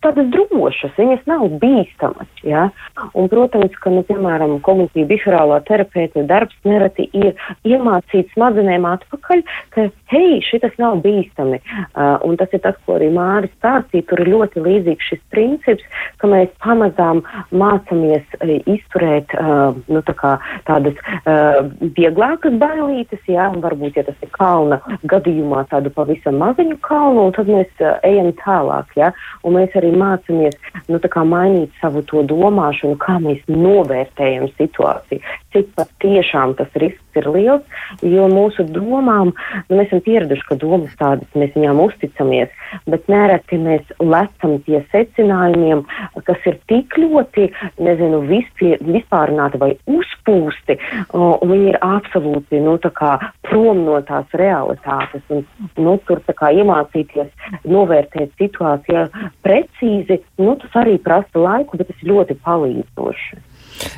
[0.04, 2.28] tādas drošas, viņas nav bīstamas.
[2.46, 2.68] Ja?
[3.12, 7.34] Un, protams, ka, nu, piemēram, kognitīva behaviorālā terapeita darbs nereti ir
[7.68, 9.42] iemācīt smadzenēm atpakaļ,
[9.74, 11.60] ka, hei, šitas nav bīstami.
[11.60, 14.06] Uh, un tas ir tas, ko arī Māris stāstīja.
[14.10, 15.86] Tur ir ļoti līdzīgs šis princips,
[16.22, 20.36] ka mēs pamazām mācāmies uh, izturēt uh, nu, tā kā,
[20.68, 21.62] tādas uh,
[21.98, 23.50] vieglākas bailītes, ja?
[23.52, 24.80] un varbūt, ja tas ir kalna
[25.10, 28.96] gadījumā, tādu pavisam maziņu kalnu, un tad mēs uh, ejam tālāk tālāk.
[28.96, 29.12] Ja?
[29.44, 30.56] Un mēs arī mācāmies
[30.88, 35.20] nu, mainīt savu domāšanu, kā mēs novērtējam situāciju,
[35.52, 39.32] cik pat tiešām tas risks ir liels, jo mūsu domām,
[39.68, 42.52] nu, mēs esam pieraduši, ka domas tādas, mēs viņām uzticamies,
[42.90, 45.84] bet nereti mēs lecam pie secinājumiem,
[46.28, 47.48] kas ir tik ļoti,
[47.82, 50.78] nezinu, vispie, vispārināti vai uzpūsti,
[51.16, 55.44] un viņi ir absolūti, nu, tā kā prom no tās realitātes, un,
[55.80, 57.32] nu, tur tā kā iemācīties
[57.70, 59.06] novērtēt situāciju
[59.46, 63.44] precīzi, nu, tas arī prasa laiku, bet tas ļoti palīdzoši.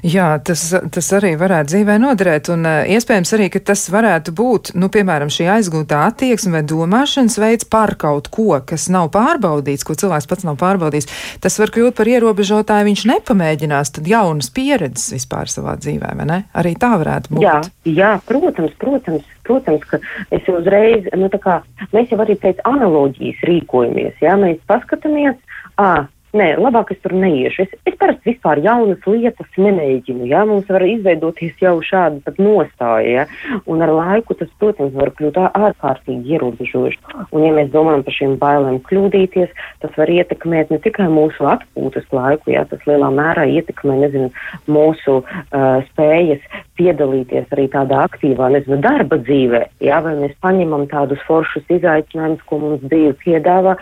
[0.06, 0.62] Jā, tas,
[0.94, 5.30] tas arī varētu dzīvē noderēt, un uh, iespējams arī, ka tas varētu būt, nu, piemēram,
[5.32, 10.46] šī aizgūtā attieksme vai domāšanas veids par kaut ko, kas nav pārbaudīts, ko cilvēks pats
[10.48, 11.10] nav pārbaudījis.
[11.44, 16.42] Tas var kļūt par ierobežotāju, viņš nepamēģinās tad jaunas pieredzes vispār savā dzīvē, vai ne?
[16.58, 17.44] Arī tā varētu būt.
[17.46, 19.34] Jā, jā protams, protams.
[19.48, 19.96] Protams, ka
[20.34, 21.54] es uzreiz, nu tā kā
[21.94, 25.38] mēs jau arī pēc analoģijas rīkojamies, jā, mēs paskatāmies,
[25.80, 26.04] ā,
[26.36, 27.64] Nē, labāk es tur neiešu.
[27.64, 30.26] Es, es parasti vispār jaunas lietas nemēģinu.
[30.28, 30.42] Ja?
[30.48, 33.62] Mums var izveidoties jau šāda pat nostāja, ja?
[33.64, 37.00] un ar laiku tas, protams, var kļūt ārkārtīgi ierobežoši.
[37.32, 42.12] Un, ja mēs domājam par šīm bailēm kļūdīties, tas var ietekmēt ne tikai mūsu atpūtas
[42.12, 42.66] laiku, ja?
[42.68, 44.28] tas lielā mērā ietekmē, nezinu,
[44.68, 46.44] mūsu uh, spējas
[46.78, 50.00] piedalīties arī tādā aktīvā, nezinu, darba dzīvē, ja?
[50.04, 53.74] vai mēs paņemam tādus foršus izaicinājumus, ko mums dzīve piedāvā,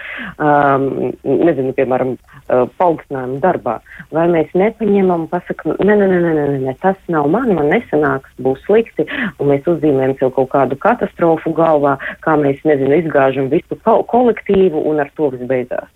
[0.42, 0.86] um,
[1.24, 3.78] nezinu, piemēram, uh, paaugstinājumu darbā.
[4.16, 7.70] Vai mēs nepaņemam un pasakam, nē, nē, nē, nē, nē, nē, tas nav man, man
[7.74, 9.08] nesanāks, būs slikti,
[9.40, 14.86] un mēs uzzīmējam sev kaut kādu katastrofu galvā, kā mēs, nezinu, izgāžam visu ko kolektīvu
[14.90, 15.95] un ar to viss beidzās.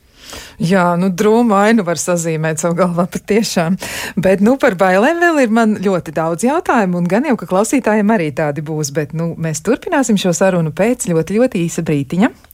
[0.61, 3.79] Jā, nu drūmu ainu var sazīmēt savu galvā patiešām.
[4.21, 8.15] Bet, nu, par bailēm vēl ir man ļoti daudz jautājumu, un gan jau, ka klausītājiem
[8.15, 12.50] arī tādi būs, bet, nu, mēs turpināsim šo sarunu pēc ļoti, ļoti īsa brītiņa.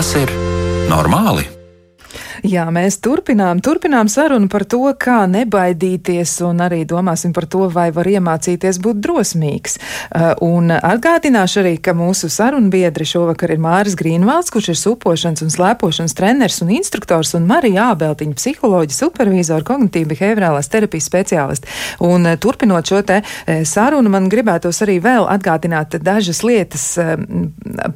[0.00, 0.30] Tas ir
[0.88, 1.59] normāli?
[2.46, 7.90] Jā, mēs turpinām, turpinām sarunu par to, kā nebaidīties, un arī domāsim par to, vai
[7.92, 9.76] var iemācīties būt drosmīgs.
[9.76, 15.52] Uh, un atgādināšu arī, ka mūsu sarunbiedri šovakar ir Māris Grīnvalds, kurš ir supošanas un
[15.52, 21.68] slēpošanas treneris un instruktors, un Marija Ābeltiņa, psiholoģija, supervizora, kognitīva behaviorālās terapijas speciālisti.
[22.08, 26.88] Un uh, turpinot šo te uh, sarunu, man gribētos arī vēl atgādināt dažas lietas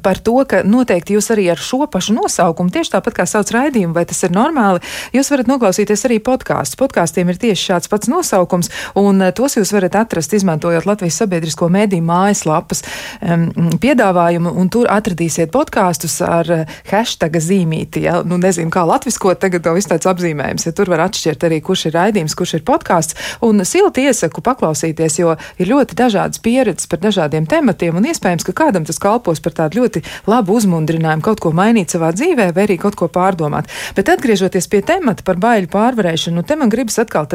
[0.05, 3.95] par to, ka noteikti jūs arī ar šo pašu nosaukumu, tieši tāpat kā sauc raidījumu,
[3.95, 4.83] vai tas ir normāli.
[5.15, 6.79] Jūs varat noklausīties arī podkāstus.
[6.79, 11.69] Podkāstiem ir tieši šāds pats nosaukums, un eh, tos jūs varat atrast, izmantojot Latvijas sabiedrisko
[11.71, 12.83] mēdīju mājaslapas
[13.21, 13.47] um,
[13.81, 18.05] piedāvājumu, un tur atradīsiet podkāstus ar eh, hashtag zīmīti.
[18.07, 18.19] Ja?
[18.27, 21.87] Nu, nezinu, kā latviskot, tagad to viss tāds apzīmējums, ja tur var atšķirt arī, kurš
[21.89, 27.01] ir raidījums, kurš ir podkāsts, un silti iesaku paklausīties, jo ir ļoti dažādas pieredzes par
[27.03, 31.53] dažādiem tematiem, un iespējams, ka kādam tas kalpos par tādu ļoti labu uzmundrinājumu kaut ko
[31.55, 33.69] mainīt savā dzīvē, vai arī kaut ko pārdomāt.
[33.97, 37.27] Bet tad, atgriežoties pie temata par baiļu pārvarēšanu, nu, te man gribas atkal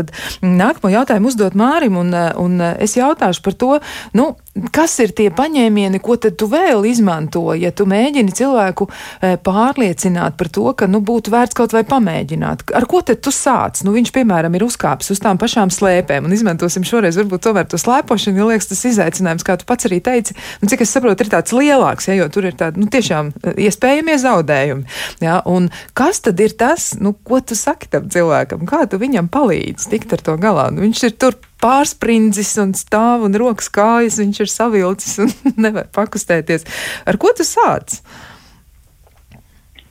[0.42, 2.10] nākamo jautājumu uzdot Mārim, un,
[2.42, 3.70] un es jautāšu par to,
[4.18, 9.36] nu, Kas ir tie paņēmieni, ko tad tu vēl izmanto, ja tu mēģini cilvēku e,
[9.46, 12.64] pārliecināt par to, ka nu, būtu vērts kaut vai pamēģināt?
[12.74, 13.78] Ar ko tad tu sāc?
[13.86, 17.78] Nu, viņš, piemēram, ir uzkāpis uz tām pašām slēpēm, un izmantosim šoreiz varbūt tomēr to
[17.78, 21.30] slēpošanu, jo liekas tas izaicinājums, kā tu pats arī teici, un cik es saprotu, ir
[21.30, 24.98] tāds lielāks, ja, jo tur ir tādi, nu, tiešām e, iespējamie zaudējumi.
[25.22, 28.66] Ja, un kas tad ir tas, nu, ko tu saki tam cilvēkam?
[28.66, 30.72] Kā tu viņam palīdzi tikt ar to galā?
[30.74, 35.32] Nu, viņš ir tur pārsprindzis un stāv un rokas kājas, viņš ir savilcis un
[35.64, 36.66] nevar pakustēties.
[37.08, 38.00] Ar ko tu sāc?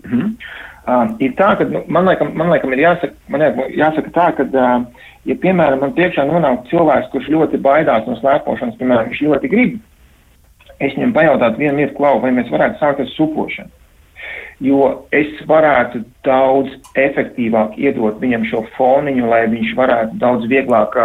[0.05, 0.31] Mm -hmm.
[0.87, 3.41] uh, ir tā, ka nu, man, laikam, man laikam ir jāsaka, man
[3.77, 4.85] jāsaka tā, ka, uh,
[5.25, 9.79] ja piemēram man priekšā nonāk cilvēks, kurš ļoti baidās no slēpošanas, piemēram, viņš ļoti grib,
[10.79, 13.69] es viņam pajautātu vienu lietu, klau, vai mēs varētu sākt ar supošanu.
[14.59, 20.97] jo es varētu daudz efektīvāk iedot viņam šo foniņu, lai viņš varētu daudz vieglāk,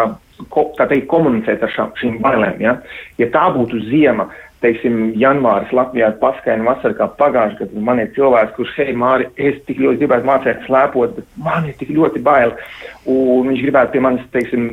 [0.52, 2.62] ko, tā teikt, komunicēt ar šām, šīm bailēm.
[2.62, 2.78] Ja?
[3.20, 4.28] ja tā būtu ziema,
[4.64, 9.28] teiksim, janvāris Latvijā ir paskaina vasara kā pagājuši, kad man ir cilvēks, kurš, hei, Māri,
[9.36, 12.54] es tik ļoti gribētu mācīt slēpot, bet man ir tik ļoti bail.
[13.10, 14.68] Un viņš gribētu pie manis, teiksim,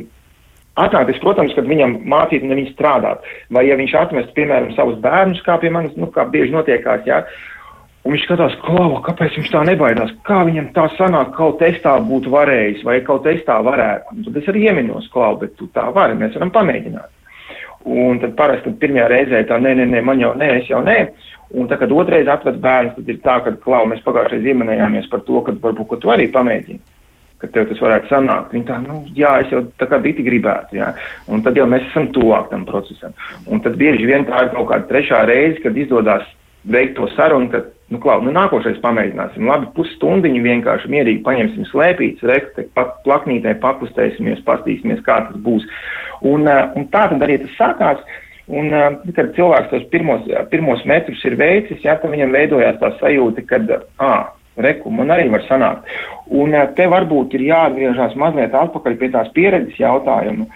[0.80, 1.12] atnākt.
[1.12, 3.26] Es, protams, kad viņam mācīt viņš strādāt.
[3.52, 7.22] Vai ja viņš atmest, piemēram, savus bērnus, kā pie manis, nu, kā bieži notiekās, jā,
[8.02, 11.92] Un viņš skatās, klauva, kāpēc viņš tā nebaidās, kā viņam tā sanāk, kaut es tā
[12.02, 14.16] būtu varējis, vai kaut es tā varētu.
[14.16, 17.12] Un tad es arī ieminos, klauva, bet tu tā vari, mēs varam pamēģināt.
[17.92, 20.98] Un tad parasti pirmajā reizē tā, nē, nē, nē, man jau nē, es jau nē.
[21.58, 25.22] Un tā, kad otrreiz atved bērns, tad ir tā, ka, klau, mēs pagājušajā iemanējāmies par
[25.26, 26.80] to, ka varbūt, tu arī pamēģini,
[27.42, 28.54] ka tev tas varētu sanākt.
[28.56, 30.92] Viņi tā, nu, jā, es jau tā kā biti gribētu, jā.
[31.30, 33.14] Un tad jau mēs esam tuvāk tam procesam.
[33.46, 36.26] Un tad bieži vien tā ir kaut kāda trešā reize, kad izdodas
[36.64, 39.46] veikt to sarunu, ka, nu, klau, nu, nākošais pamēģināsim.
[39.48, 45.66] Labi, pusstundiņu vienkārši mierīgi paņemsim slēpītas, rekte, pat plaknītē pakustēsimies, pastīsimies, kā tas būs.
[46.24, 48.04] Un, uh, un tā tad arī tas sākās.
[48.52, 52.94] Un, uh, kad cilvēks tos pirmos, pirmos metrus ir veicis, jā, tad viņam veidojās tā
[52.98, 53.60] sajūta, ka,
[54.02, 54.32] ah,
[54.64, 55.92] reku, man arī var sanākt.
[56.32, 60.48] Un te varbūt ir jāatgriežas mazliet atpakaļ pie tās pieredzes jautājuma.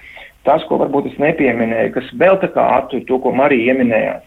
[0.47, 4.26] Tas, ko varbūt es nepieminēju, kas vēl tā kā attur to, ko Marija ieminējās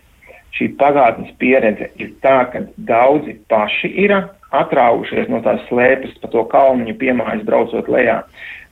[0.57, 4.15] šī pagātnes pieredze ir tā, ka daudzi paši ir
[4.55, 8.21] atraugušies no tās slēpes pa to kalniņu piemājas braucot lejā,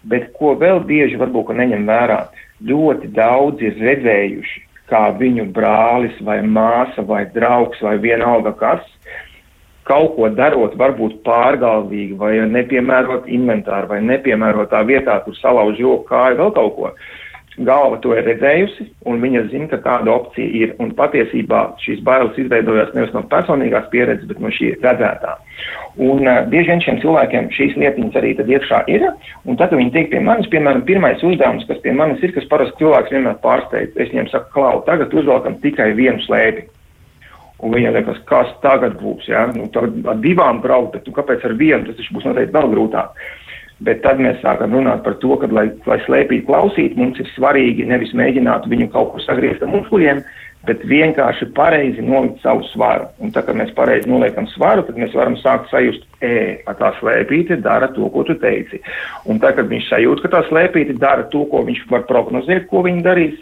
[0.09, 2.21] bet ko vēl bieži varbūt neņem vērā,
[2.65, 8.83] ļoti daudzi ir redzējuši, kā viņu brālis vai māsa vai draugs vai vienalga kas,
[9.87, 16.39] kaut ko darot, varbūt pārgalvīgi vai nepiemērot inventāru vai nepiemērotā vietā, kur salauž roku kāju,
[16.41, 16.91] vēl kaut ko
[17.65, 20.75] galva to ir redzējusi, un viņa zina, ka tāda opcija ir.
[20.83, 25.33] Un patiesībā šīs bailes izveidojās nevis no personīgās pieredzes, bet no šī redzētā.
[25.97, 29.07] Un uh, bieži vien šiem cilvēkiem šīs lietiņas arī tad iekšā ir,
[29.49, 32.83] un tad, viņi tiek pie manis, piemēram, pirmais uzdevums, kas pie manis ir, kas parasti
[32.83, 36.67] cilvēks vienmēr pārsteidz, es viņiem saku, klau, tagad uzvelkam tikai vienu slēpi.
[37.65, 39.47] Un viņam liekas, kas tagad būs, ja?
[39.49, 42.69] nu, tagad ar divām braukt, bet nu, kāpēc ar vienu, tas taču būs noteikti vēl
[42.75, 43.17] grūtāk.
[43.85, 47.85] Bet tad mēs sākam runāt par to, ka, lai, lai slēpīgi klausītu, mums ir svarīgi
[47.85, 50.23] nevis mēģināt viņu kaut kur sagriezt ar muskuļiem,
[50.67, 53.07] bet vienkārši pareizi nolikt savu svaru.
[53.23, 56.91] Un tā kā mēs pareizi noliekam svaru, tad mēs varam sākt sajust, e, ka tā
[56.97, 58.81] slēpīte dara to, ko tu teici.
[59.29, 62.83] Un tā, kad viņš sajūt, ka tā slēpīte dara to, ko viņš var prognozēt, ko
[62.87, 63.37] viņa darīs,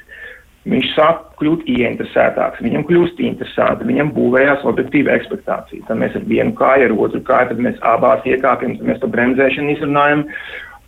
[0.65, 5.86] viņš sāk kļūt ieinteresētāks, viņam kļūst interesanti, viņam būvējās objektīva ekspektācija.
[5.89, 9.12] Tad mēs ar vienu kāju, ar otru kāju, tad mēs abās iekāpjam, tad mēs to
[9.13, 10.25] bremzēšanu izrunājam.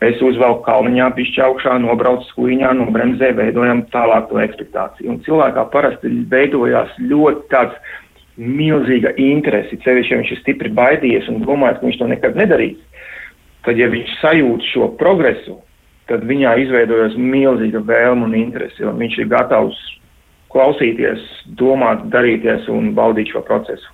[0.05, 5.09] Es uzvelku kalniņā, pišķi augšā, nobraucu skuiņā, nobremzē, veidojam tālāk to ekspektāciju.
[5.09, 7.95] Un cilvēkā parasti veidojās ļoti tāds
[8.37, 12.77] milzīga interesi, sevišķi, ja viņš ir stipri baidījies un domājis, ka viņš to nekad nedarīs.
[13.65, 15.57] Tad, ja viņš sajūt šo progresu,
[16.09, 19.77] tad viņā izveidojas milzīga vēlme un interese, un viņš ir gatavs
[20.53, 21.23] klausīties,
[21.59, 23.93] domāt, darīties un baudīt šo procesu.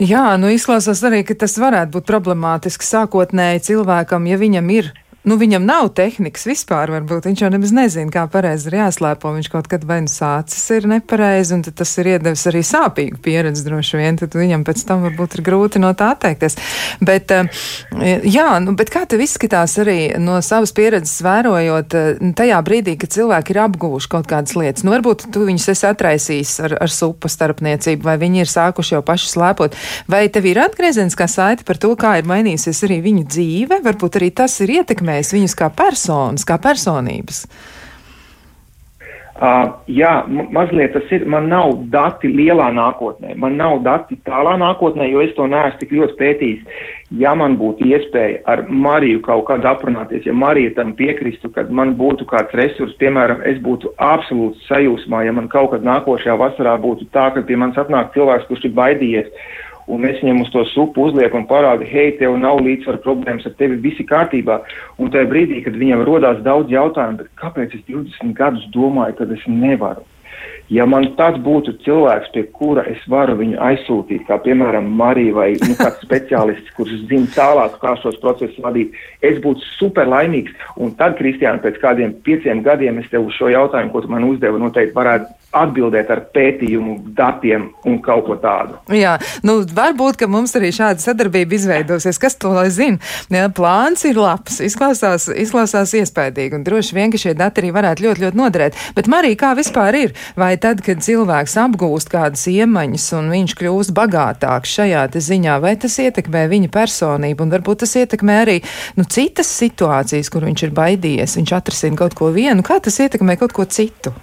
[0.00, 4.90] Jā, nu izklausās arī, ka tas varētu būt problemātiski sākotnēji cilvēkam, ja viņam ir
[5.28, 9.32] nu, viņam nav tehnikas vispār, varbūt viņš jau nemaz nezina, kā pareizi ir jāslēpo.
[9.34, 13.64] Viņš kaut kad vai nu sācis ir nepareizi, un tas ir iedevis arī sāpīgu pieredzi
[13.66, 16.58] droši vien, tad viņam pēc tam varbūt ir grūti no tā atteikties.
[17.04, 17.48] Bet, eh,
[18.28, 23.14] jā, nu, bet kā tev izskatās arī no savas pieredzes vērojot eh, tajā brīdī, kad
[23.16, 24.84] cilvēki ir apguvuši kaut kādas lietas?
[24.84, 29.02] Nu, varbūt tu viņus esi atraisījis ar, ar supa starpniecību, vai viņi ir sākuši jau
[29.06, 33.80] paši slēpot, vai tev ir atgriezeniskā saite par to, kā ir mainījusies arī viņu dzīve,
[33.84, 37.46] varbūt arī tas ir ietekmējis ietekmējis viņus kā personas, kā personības?
[39.34, 41.24] Uh, jā, mazliet tas ir.
[41.26, 45.90] Man nav dati lielā nākotnē, man nav dati tālā nākotnē, jo es to neesmu tik
[45.90, 46.76] ļoti pētījis.
[47.18, 51.96] Ja man būtu iespēja ar Mariju kaut kādā aprunāties, ja Marija tam piekristu, kad man
[51.98, 57.10] būtu kāds resurs, piemēram, es būtu absolūti sajūsmā, ja man kaut kad nākošajā vasarā būtu
[57.10, 59.50] tā, ka pie manis atnāk cilvēks, kurš ir baidījies
[59.86, 63.56] un mēs viņam uz to supu uzliekam un parādām, hei, tev nav līdzsvaru problēmas, ar
[63.58, 64.60] tevi viss ir kārtībā.
[64.98, 69.46] Un tajā brīdī, kad viņam rodās daudz jautājumu, kāpēc es 20 gadus domāju, ka es
[69.50, 70.04] nevaru?
[70.72, 75.48] Ja man tāds būtu cilvēks, pie kura es varu viņu aizsūtīt, kā piemēram Marija vai
[75.60, 80.56] nu, kāds speciālists, kurš zina tālāk, kā šos procesus vadīt, es būtu super laimīgs.
[80.80, 84.24] Un tad, Kristiāna, pēc kādiem pieciem gadiem es tev uz šo jautājumu, ko tu man
[84.30, 88.78] uzdevi, noteikti varētu atbildēt ar pētījumu, datiem un kaut ko tādu.
[88.94, 92.20] Jā, nu, varbūt, ka mums arī šāda sadarbība izveidosies.
[92.20, 93.00] Kas to lai zina?
[93.32, 98.06] Jā, plāns ir labs, izklausās, izklausās iespaidīgi, un droši vien, ka šie dati arī varētu
[98.06, 98.80] ļoti, ļoti noderēt.
[98.96, 100.14] Bet, Marija, kā vispār ir?
[100.40, 105.96] Vai tad, kad cilvēks apgūst kādas iemaņas un viņš kļūst bagātāks šajā ziņā, vai tas
[106.02, 108.58] ietekmē viņa personību, un varbūt tas ietekmē arī
[108.98, 113.38] nu, citas situācijas, kur viņš ir baidījies, viņš atrisina kaut ko vienu, kā tas ietekmē
[113.40, 114.14] kaut ko citu?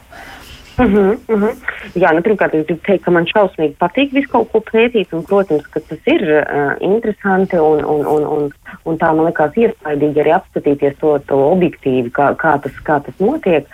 [0.81, 1.55] Uh -huh, uh -huh.
[1.93, 5.23] Jā, nu, pirmkārt, es gribu teikt, ka man šausmīgi patīk visu kaut ko pētīt, un,
[5.23, 8.51] protams, ka tas ir uh, interesanti, un, un, un, un,
[8.85, 13.19] un tā man likās iespaidīgi arī apskatīties to, to objektīvi, kā, kā, tas, kā tas
[13.19, 13.65] notiek.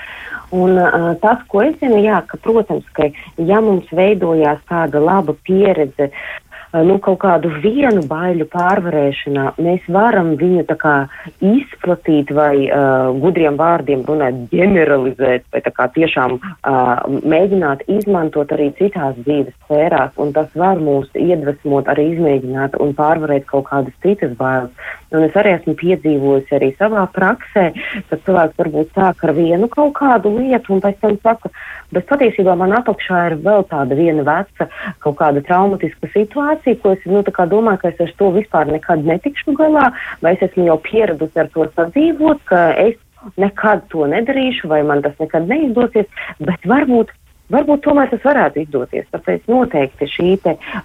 [0.52, 3.04] Un uh, tas, ko es zinu, jā, ka, protams, ka
[3.38, 6.12] ja mums veidojās tāda laba pieredze
[6.47, 10.96] Eh, nu, kaut kādu vienu baiļu pārvarēšanā mēs varam viņu tā kā
[11.44, 18.70] izplatīt vai uh, gudriem vārdiem runāt, generalizēt, vai tā kā tiešām uh, mēģināt izmantot arī
[18.80, 24.36] citās dzīves sfērās, un tas var mūs iedvesmot arī izmēģināt un pārvarēt kaut kādas citas
[24.40, 24.72] bailes.
[25.16, 27.70] Un es arī esmu piedzīvojusi arī savā praksē,
[28.10, 31.52] ka cilvēks varbūt sāk ar vienu kaut kādu lietu un pēc tam saka,
[31.96, 34.68] bet patiesībā man apakšā ir vēl tāda viena veca
[35.06, 39.56] kaut kāda traumatiska situācija, ko es nu, domāju, ka es ar to vispār nekad netikšu
[39.56, 43.00] galā, vai es esmu jau pieradusi ar to sadzīvot, ka es
[43.40, 46.12] nekad to nedarīšu, vai man tas nekad neizdosies,
[46.44, 47.16] bet varbūt
[47.54, 49.06] Varbūt tomēr tas varētu izdoties.
[49.14, 50.34] Tāpēc noteikti šī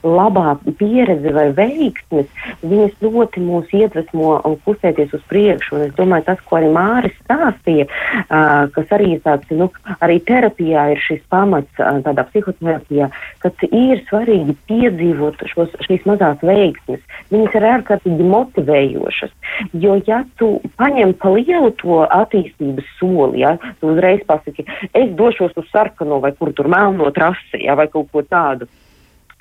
[0.07, 2.29] labā pieredze vai veiksmes,
[2.63, 5.75] viņas ļoti mūs iedvesmo un kustēties uz priekšu.
[5.77, 10.87] Un es domāju, tas, ko arī Māris stāstīja, uh, kas arī tāds, nu, arī terapijā
[10.95, 13.11] ir šis pamats, uh, tādā psihoterapijā,
[13.43, 17.03] ka ir svarīgi piedzīvot šos, šīs mazās veiksmes.
[17.35, 19.35] Viņas ir ārkārtīgi motivējošas.
[19.83, 25.59] Jo, ja tu paņem pa lielu to attīstības soli, ja, tu uzreiz pasaki, es došos
[25.59, 28.69] uz sarkano vai kur tur melno trasi ja, vai kaut ko tādu.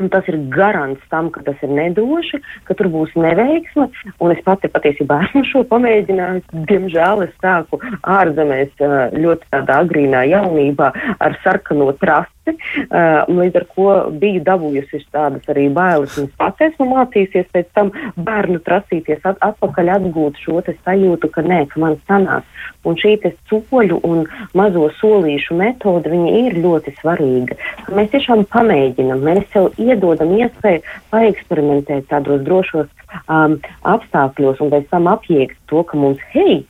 [0.02, 3.86] Un tas ir garants tam, ka tas ir nedoši, ka tur būs neveiksme.
[4.18, 6.64] Un es pati patiesībā esmu šo pamēģinājusi.
[6.72, 8.82] Diemžēl es sāku ārzemēs
[9.14, 10.90] ļoti tādā agrīnā jaunībā
[11.22, 12.41] ar sarkano trasi
[12.92, 17.92] Uh, līdz ar to biju dabūjusi tādas arī bailes, un pats esmu mācījusies pēc tam
[18.20, 22.48] bērnu prasīties at atpakaļ atgūt šo sajūtu, ka nē, ka man sanās.
[22.84, 23.14] Un šī
[23.50, 24.26] soļu un
[24.58, 27.58] mazo solīšu metode ir ļoti svarīga.
[27.96, 30.84] Mēs tiešām pamēģinam, mēs sev iedodam iespēju
[31.14, 32.90] paeksperimentēt tādos drošos
[33.28, 36.62] um, apstākļos un pēc tam apjēgt to, ka mums, hei,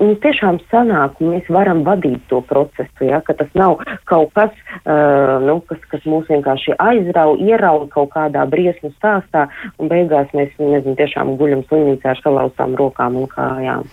[0.00, 3.06] mums, tiešām sanāk, un mēs varam vadīt to procesu.
[3.06, 3.78] Ja, tas nav
[4.08, 9.46] kaut kas, uh, nu, kas, kas mūs vienkārši aizrauja, ierauga kaut kādā briesmu stāstā,
[9.78, 13.88] un beigās mēs nezinu, tiešām guļam slimnīcā ar salauztām rokām un kājām.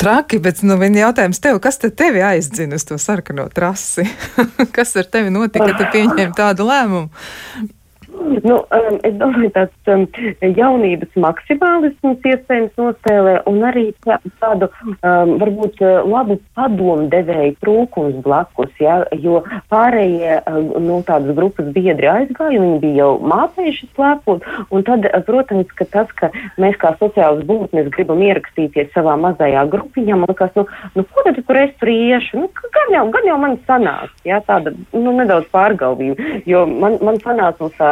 [0.00, 4.06] Traki, bet nu, viena jautājums tev, kas te tevi aizdzina uz to sarkano trasi?
[4.76, 7.76] kas ar tevi notika, kad tu pieņēmi tādu lēmumu?
[8.20, 10.04] Nu, um, es domāju, tāds um,
[10.44, 18.18] jaunības maksimālisms iespējams nospēlē un arī tā, tādu um, varbūt uh, labu padomu devēju trūkums
[18.24, 19.40] blakus, ja, jo
[19.72, 25.24] pārējie um, nu, tādas grupas biedri aizgāja, viņi bija jau mācējuši slēpot, un tad, uh,
[25.24, 30.52] protams, ka tas, ka mēs kā sociālas būtnes gribam ierakstīties savā mazajā grupiņā, man liekas,
[30.60, 30.66] nu,
[30.98, 34.42] nu ko tad tur es tur iešu, nu, gan jau, gan jau man sanāks, ja,
[34.44, 37.90] tāda, nu, nedaudz pārgalvība, jo man, man sanāca mums tā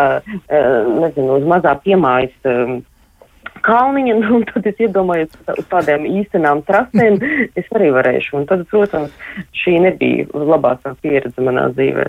[0.49, 2.35] nezinu, uz mazā piemājas
[3.67, 7.19] kalniņa, nu, un tad es iedomājos uz tādām īstenām trasēm,
[7.61, 8.37] es arī varēšu.
[8.41, 9.15] Un tad, protams,
[9.63, 12.09] šī nebija labākā pieredze manā dzīvē.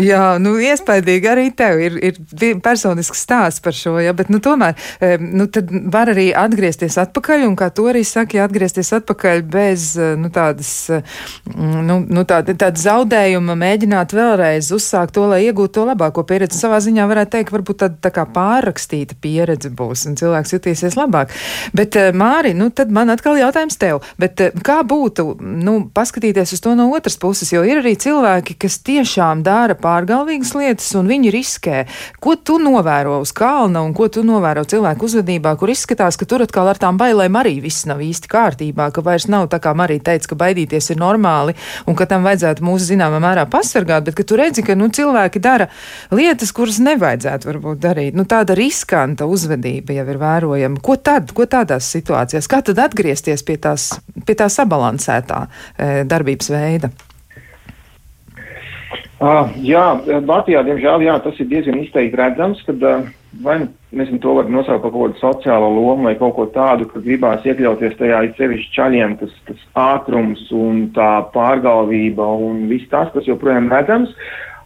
[0.00, 4.76] Jā, nu, iespaidīgi arī tev ir, ir personisks stāsts par šo, ja, bet, nu, tomēr,
[5.22, 9.88] nu, tad var arī atgriezties atpakaļ, un, kā to arī saka, ja atgriezties atpakaļ bez,
[10.20, 10.72] nu, tādas,
[11.54, 16.58] nu, nu tāda, tāda zaudējuma, mēģināt vēlreiz uzsākt to, lai iegūtu to labāko pieredzi.
[16.60, 21.34] Savā ziņā varētu teikt, varbūt tāda tā kā pārrakstīta pieredze būs, un cilvēks jutīsies labāk.
[21.76, 26.74] Bet, Māri, nu, tad man atkal jautājums tev, bet kā būtu, nu, paskatīties uz to
[26.78, 31.84] no otras puses, jo ir arī cilvēki, kas tiešām dara pārgalvīgas lietas, un viņi riskē.
[32.22, 36.44] Ko tu novēro uz kalna, un ko tu novēro cilvēku uzvedībā, kur izskatās, ka tur
[36.46, 40.04] atkal ar tām bailēm arī viss nav īsti kārtībā, ka vairs nav tā kā Marija
[40.10, 41.56] teica, ka baidīties ir normāli,
[41.86, 45.42] un ka tam vajadzētu mūsu zināmā mērā pasargāt, bet ka tu redzi, ka nu, cilvēki
[45.42, 45.68] dara
[46.14, 48.16] lietas, kuras nevajadzētu varbūt darīt.
[48.18, 50.82] Nu, tāda riskanta uzvedība jau ir vērojama.
[50.84, 53.90] Ko tad, ko tādās situācijās, kā tad atgriezties pie tās,
[54.26, 56.92] pie tā sabalansētā e, darbības veida?
[59.16, 59.84] Uh, jā,
[60.28, 63.06] Latvijā, diemžēl, jā, tas ir diezgan izteikti redzams, kad uh,
[63.40, 66.84] vai nu, nezinu, to var nosaukt par kaut kādu sociālo lomu vai kaut ko tādu,
[66.90, 73.08] ka gribās iekļauties tajā sevišķi čaļiem, tas, tas ātrums un tā pārgalvība un viss tas,
[73.14, 74.12] kas joprojām redzams.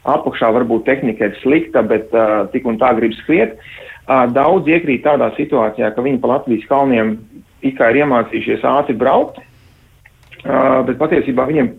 [0.05, 3.59] apakšā varbūt tehnika ir slikta, bet uh, tik un tā grib skriet.
[4.09, 7.19] Uh, daudz iekrīt tādā situācijā, ka viņi pa Latvijas kalniem
[7.63, 9.39] it kā ir iemācījušies ātri braukt,
[10.45, 11.70] uh, bet patiesībā viņiem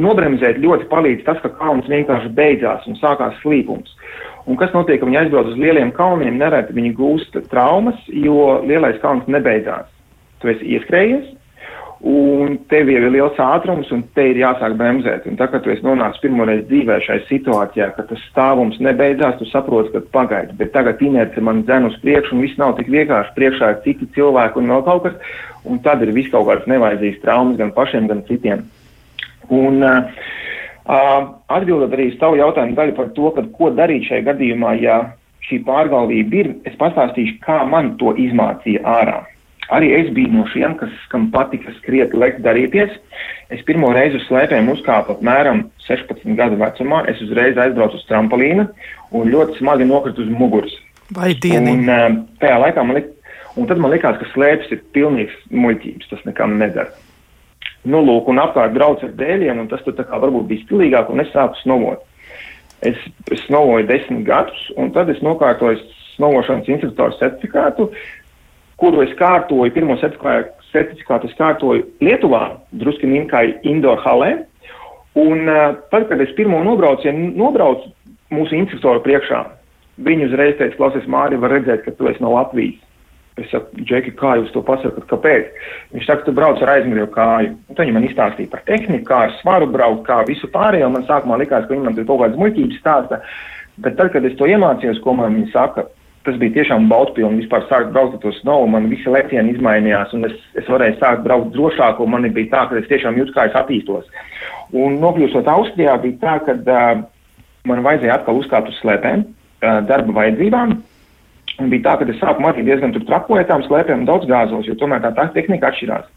[0.00, 3.96] nobremzēt ļoti palīdz tas, ka kalns vienkārši beidzās un sākās slīpums.
[4.48, 8.98] Un kas notiek, ka viņi aizbrauc uz lieliem kalniem, nereti viņi gūst traumas, jo lielais
[9.02, 9.90] kalns nebeidzās.
[10.40, 11.28] Tu esi ieskrējies,
[12.00, 15.26] un tev jau ir liels ātrums, un te ir jāsāk bremzēt.
[15.28, 19.48] Un tā kā tu esi nonācis pirmoreiz dzīvē šai situācijā, ka tas stāvums nebeidzās, tu
[19.50, 23.36] saproti, ka pagaidi, bet tagad inerce man dzen uz priekšu, un viss nav tik vienkārši.
[23.36, 25.38] Priekšā ir citi cilvēki un vēl kaut kas,
[25.68, 28.64] un tad ir viss kaut kāds nevajadzīgs traumas gan pašiem, gan citiem.
[29.50, 30.28] Un, uh,
[30.90, 34.96] Uh, atbildot arī uz tavu jautājumu daļu par to, kad, ko darīt šajā gadījumā, ja
[35.46, 39.20] šī pārgalvība ir, es pastāstīšu, kā man to izmācīja ārā.
[39.70, 42.96] Arī es biju no šiem, kas, kam patika skriet, lekt, darīties.
[43.54, 47.04] Es pirmo reizi uz slēpēm uzkāpu apmēram 16 gadu vecumā.
[47.10, 48.66] Es uzreiz aizbraucu uz trampolīnu
[49.14, 50.74] un ļoti smagi nokritu uz muguras.
[51.14, 51.70] Vai dieniņ?
[51.76, 53.08] Un, uh, tajā laikā man, lik,
[53.58, 56.90] un tad man likās, ka slēpes ir pilnīgs muļķības, tas nekam nedara.
[57.86, 61.08] Nu, lūk, un apkārt brauc ar dēļiem, un tas tur tā kā varbūt bija stilīgāk,
[61.14, 62.02] un es sāku snovot.
[62.84, 62.98] Es,
[63.32, 65.78] es snovoju desmit gadus, un tad es nokārtoju
[66.16, 67.88] snovošanas instruktoru certifikātu,
[68.80, 74.34] kuru es kārtoju, pirmo certifikātu es kārtoju Lietuvā, drusku Ninkai indoor halē,
[75.20, 77.90] un uh, tad, kad es pirmo nobraucienu nobraucu
[78.32, 79.42] mūsu instruktoru priekšā,
[80.06, 82.78] viņi uzreiz teica, klausies, Māri, var redzēt, ka tu esi no Latvijas.
[83.38, 85.52] Es saku, Džeki, kā jūs to pasakat, kāpēc?
[85.94, 87.52] Viņš saka, tu brauc ar aizmugurēju kāju.
[87.70, 90.90] Un tad viņi man izstāstīja par tehniku, kā ar svaru braukt, kā visu pārējo.
[90.92, 93.20] Man sākumā likās, ka viņi man tur kaut kādas muļķības stāsta.
[93.80, 95.86] Bet tad, kad es to iemācījos, ko man viņi saka,
[96.26, 97.40] tas bija tiešām baudpilni.
[97.42, 101.24] Vispār sākt braukt ar to snovu, man visi lecieni izmainījās, un es, es varēju sākt
[101.24, 104.06] braukt drošāk, un man bija tā, ka es tiešām jūtu, kā es attīstos.
[104.76, 107.02] Un nokļūstot Austrijā, bija tā, ka uh,
[107.68, 110.78] man vajadzēja atkal uzkāpt uz slēpēm, uh, darba vajadzībām.
[111.60, 115.02] Un bija tā, ka es sākumā arī diezgan trakoju tām slēpēm daudz gāzos, jo tomēr
[115.04, 116.08] tā, tā tehnika atšķirās.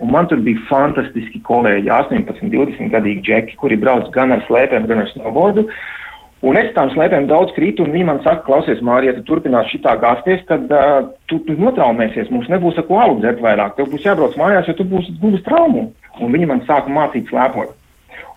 [0.00, 4.88] Un man tur bija fantastiski kolēģi, 18, 20 gadīgi džeki, kuri brauc gan ar slēpēm,
[4.88, 5.66] gan ar snowboardu.
[6.40, 9.68] Un es tām slēpēm daudz krītu, un viņi man saka, klausies, Mārija, ja tu turpinās
[9.68, 13.90] šitā gāzties, tad uh, tu, tu notraumēsies, mums nebūs ar ko alu dzert vairāk, tev
[13.92, 15.90] būs jābrauc mājās, jo tu būsi gūs traumu.
[16.20, 17.76] Un viņi man sāka mācīt slēpot.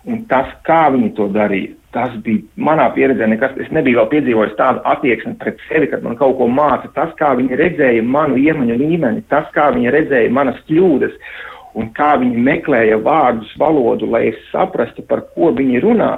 [0.04, 4.56] Un tas, kā viņi to darīja, tas bija manā pieredzē, nekas, es nebiju vēl piedzīvojis
[4.58, 6.90] tādu attieksmi pret sevi, kad man kaut ko māca.
[6.92, 11.16] Tas, kā viņi redzēja manu iemaņu līmeni, tas, kā viņi redzēja manas kļūdas
[11.80, 16.12] un kā viņi meklēja vārdus, valodu, lai es saprastu, par ko viņi runā.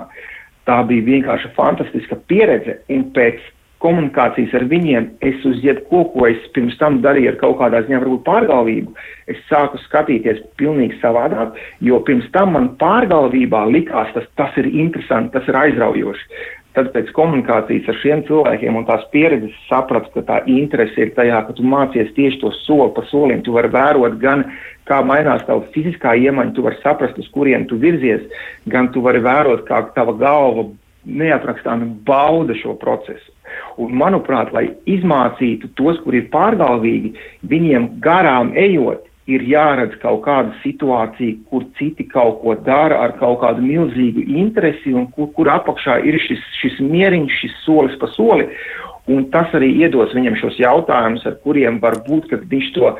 [0.66, 3.42] Tā bija vienkārši fantastiska pieredze, un pēc
[3.84, 8.00] komunikācijas ar viņiem, es uz jebko, ko es pirms tam darīju ar kaut kādā ziņā,
[8.02, 8.94] varbūt pārgalvību,
[9.30, 15.34] es sāku skatīties pilnīgi savādāk, jo pirms tam man pārgalvībā likās, tas, tas ir interesanti,
[15.36, 16.40] tas ir aizraujoši.
[16.76, 21.38] Tad pēc komunikācijas ar šiem cilvēkiem un tās pieredzes sapratu, ka tā interese ir tajā,
[21.46, 23.40] ka tu mācies tieši to soli pa solim.
[23.46, 24.44] Tu vari vērot gan,
[24.84, 28.26] kā mainās tava fiziskā iemaņa, tu vari saprast, uz kurien tu virzies,
[28.68, 30.66] gan tu vari vērot, kā tava galva
[31.06, 33.32] neaprakstāmi bauda šo procesu.
[33.80, 37.14] Un, manuprāt, lai izmācītu tos, kur ir pārgalvīgi,
[37.48, 43.40] viņiem garām ejot, ir jāredz kaut kāda situācija, kur citi kaut ko dara ar kaut
[43.42, 48.48] kādu milzīgu interesi un kur, kur apakšā ir šis, šis mieriņš, šis solis pa soli.
[49.10, 52.90] Un tas arī iedos viņam šos jautājumus, ar kuriem varbūt, kad viņš to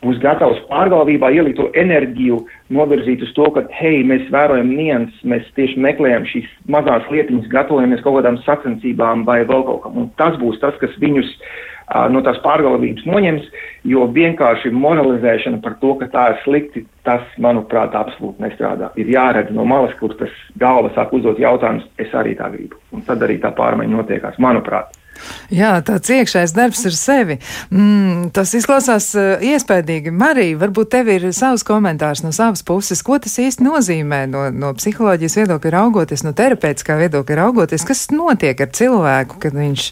[0.00, 2.38] būs gatavs pārgalvībā ielikt to enerģiju,
[2.72, 8.00] novirzīt uz to, ka, hei, mēs vērojam nianses, mēs tieši meklējam šīs mazās lietiņas, gatavojamies
[8.06, 10.00] kaut kādām sacensībām vai vēl kaut kam.
[10.00, 11.52] Un tas būs tas, kas viņus uh,
[12.12, 13.48] no tās pārgalvības noņems,
[13.90, 18.92] jo vienkārši moralizēšana par to, ka tā ir slikti, tas, manuprāt, absolūti nestrādā.
[19.00, 22.78] Ir jāredz no malas, kur tas galva sāk uzdot jautājumus, es arī tā gribu.
[22.94, 24.99] Un tad arī tā pārmaiņa notiekās, manuprāt.
[25.54, 27.36] Jā, tāds iekšējs darbs ar sevi.
[27.74, 30.12] Mm, tas izklausās uh, iespaidīgi.
[30.14, 33.02] Marija, varbūt tev ir savs komentārs no savas puses.
[33.06, 37.86] Ko tas īsti nozīmē no, no psiholoģijas viedokļa raugoties, no terapeitiskā viedokļa raugoties?
[37.88, 39.90] Kas notiek ar cilvēku, kad viņš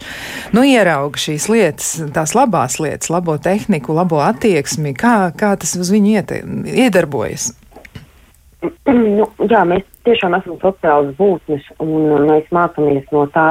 [0.57, 4.95] nu, ierauga šīs lietas, tās labās lietas, labo tehniku, labo attieksmi?
[4.99, 6.43] Kā, kā tas uz viņu iete,
[6.87, 7.53] iedarbojas?
[8.89, 13.46] Nu, jā, mēs tiešām esam sociālas būtnes, un mēs mācāmies no tā,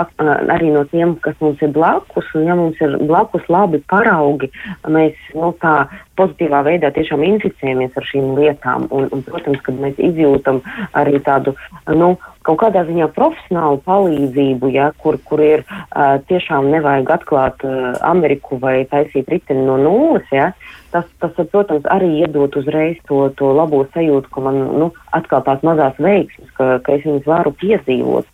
[0.54, 2.30] arī no tiem, kas mums ir blakus.
[2.38, 4.50] Un, ja mums ir blakus labi paraugi,
[4.90, 5.76] mēs nu, tā
[6.18, 8.88] pozitīvā veidā tiešām inficējamies ar šīm lietām.
[8.90, 10.64] Un, un, protams, kad mēs izjūtam
[10.98, 11.54] arī tādu,
[11.94, 12.16] nu,
[12.48, 18.60] kaut kādā ziņā profesionālu palīdzību, ja, kur, kur ir uh, tiešām nevajag atklāt uh, Ameriku
[18.62, 20.54] vai taisīt riteni no nulles, ja,
[20.98, 25.64] tas, tas, protams, arī iedot uzreiz to, to labo sajūtu, ka man nu, atkal tās
[25.68, 28.30] mazās veiksmes, ka, ka es viņas varu piedzīvot.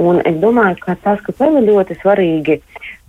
[0.00, 2.60] Un es domāju, ka tas, kas vēl ir ļoti svarīgi,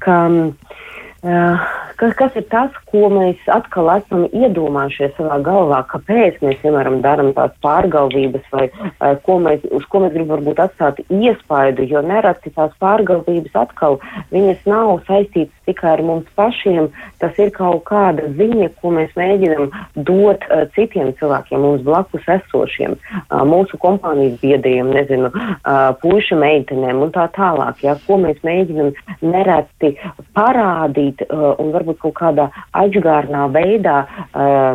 [0.03, 1.69] ka uh,
[1.99, 7.33] kas, kas ir tas, ko mēs atkal esam iedomājušies savā galvā, kāpēc mēs, piemēram, darām
[7.37, 12.53] tās pārgalvības vai uh, ko mēs, uz ko mēs gribam varbūt atstāt iespaidu, jo nereti
[12.55, 13.99] tās pārgalvības atkal,
[14.35, 16.89] viņas nav saistītas tikai ar mums pašiem,
[17.21, 22.97] tas ir kaut kāda ziņa, ko mēs mēģinam dot uh, citiem cilvēkiem, mums blakus esošiem,
[22.97, 28.93] uh, mūsu kompānijas biedriem, nezinu, uh, puiša meitenēm un tā tālāk, ja, ko mēs mēģinam
[29.23, 29.93] nereti
[30.37, 33.97] parādīt uh, un varbūt kaut kādā aģgārnā veidā,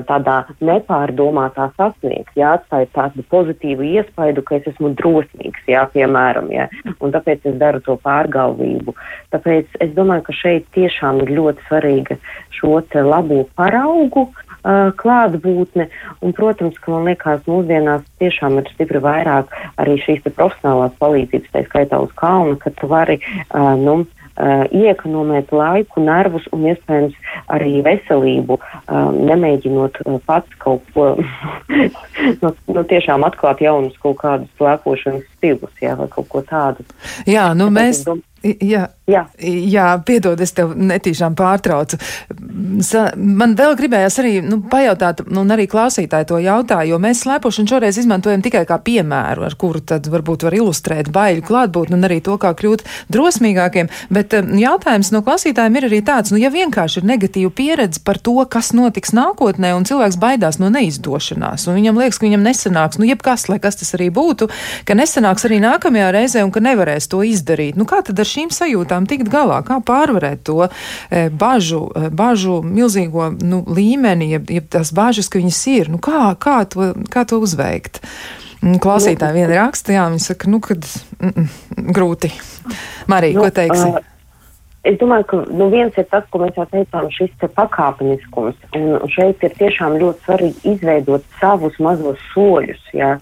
[0.08, 6.68] tādā nepārdomātā sasniegt, jā, atstāt tādu pozitīvu iespaidu, ka es esmu drosmīgs, jā, piemēram, jā,
[7.00, 8.94] un tāpēc es daru to pārgalvību.
[9.34, 12.20] Tāpēc es domāju, ka šeit tiešām ir ļoti svarīga
[12.54, 15.88] šo labo paraugu uh, klātbūtne.
[16.20, 21.64] Un, protams, ka man liekas, mūsdienās tiešām ir stipri vairāk arī šīs profesionālās palīdzības, tā
[21.68, 23.18] skaitā uz kalna, ka tu vari,
[23.50, 27.16] uh, nu, uh, iekonomēt laiku, nervus un iespējams
[27.54, 31.14] arī veselību, uh, nemēģinot uh, pats kaut ko
[32.42, 36.86] nu, nu, tiešām atklāt jaunus kaut kādus slēpošanas stilus, jā, vai kaut ko tādu.
[37.28, 38.06] Jā, nu Tāpēc mēs.
[38.08, 38.22] Dom...
[38.44, 39.22] Jā, jā.
[39.40, 41.96] jā, piedod, es tev netīšām pārtraucu.
[42.84, 47.22] Sa, man vēl gribējās arī nu, pajautāt, nu, un arī klausītāji to jautāja, jo mēs
[47.24, 52.04] slēpošanu šoreiz izmantojam tikai kā piemēru, ar kuru tad varbūt var ilustrēt baiļu klātbūtni un
[52.04, 52.84] arī to, kā kļūt
[53.16, 53.88] drosmīgākiem.
[54.12, 58.20] Bet um, jautājums no klausītājiem ir arī tāds, nu, ja vienkārši ir negatīva pieredze par
[58.20, 63.00] to, kas notiks nākotnē, un cilvēks baidās no neizdošanās, un viņam liekas, ka viņam nesanāks,
[63.00, 64.50] nu, jebkas, lai kas tas arī būtu,
[64.84, 67.80] ka nesanāks arī nākamajā reizē un ka nevarēs to izdarīt.
[67.80, 72.60] Nu, kā tad ar šīm sajūtām tikt galā, kā pārvarēt to e, bažu, e, bažu
[72.66, 77.26] milzīgo nu, līmeni, jeb, jeb tās bažas, ka viņas ir, nu, kā, kā, to, kā
[77.28, 78.02] to uzveikt.
[78.62, 80.86] Mm, klausītāji viena raksta, jā, viņi saka, nu, kad
[81.20, 82.32] mm, mm, grūti.
[83.12, 83.88] Marija, nu, ko teiksi?
[83.92, 84.13] Uh,
[84.84, 88.56] Es domāju, ka nu, viens ir tas, ko mēs jau teicām, šis te pakāpeniskums.
[88.76, 93.14] Un šeit ir tiešām ļoti svarīgi izveidot savus mazos soļus, ja,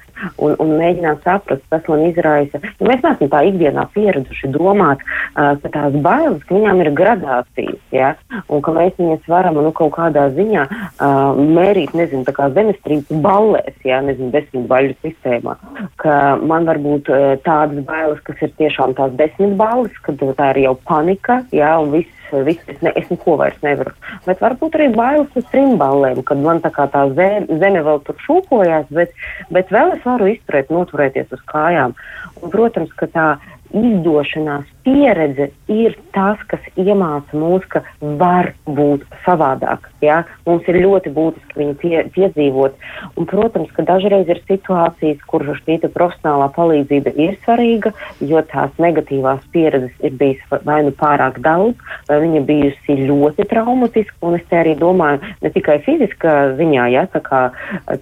[0.43, 2.59] un, un mēģināt saprast, kas man izraisa.
[2.81, 7.79] Ja mēs neesam tā ikdienā pieraduši domāt, uh, ka tās bailes, ka viņām ir gradācijas,
[7.95, 8.11] ja,
[8.51, 13.23] un ka mēs viņas varam nu, kaut kādā ziņā uh, mērīt, nezinu, tā kā zemestrīces
[13.23, 15.55] ballēs, ja, nezinu, desmit baļu sistēmā.
[16.03, 20.53] Ka man var būt uh, tādas bailes, kas ir tiešām tās desmit balles, kad tā
[20.57, 23.93] ir jau panika jā, un viss, viss es, ne, es neko vairs nevaru.
[24.27, 28.03] Bet varbūt arī bailes uz trim ballēm, kad man tā kā tā zeme, zeme vēl
[28.07, 29.15] tur šūpojās, bet,
[29.55, 31.97] bet vēl es varu izturēt, noturēties uz kājām.
[32.41, 33.29] Un, protams, ka tā
[33.77, 39.89] izdošanās pieredze ir tas, kas iemāca mūs, ka var būt savādāk.
[40.05, 40.23] Ja?
[40.47, 42.77] Mums ir ļoti būtiski viņu pie, piedzīvot.
[43.17, 49.45] Un, protams, ka dažreiz ir situācijas, kur šī profesionālā palīdzība ir svarīga, jo tās negatīvās
[49.55, 51.79] pieredzes ir bijis vai nu pārāk daudz,
[52.09, 54.19] vai viņa bijusi ļoti traumatiska.
[54.27, 57.43] Un es te arī domāju ne tikai fiziskā ziņā, ja, tā kā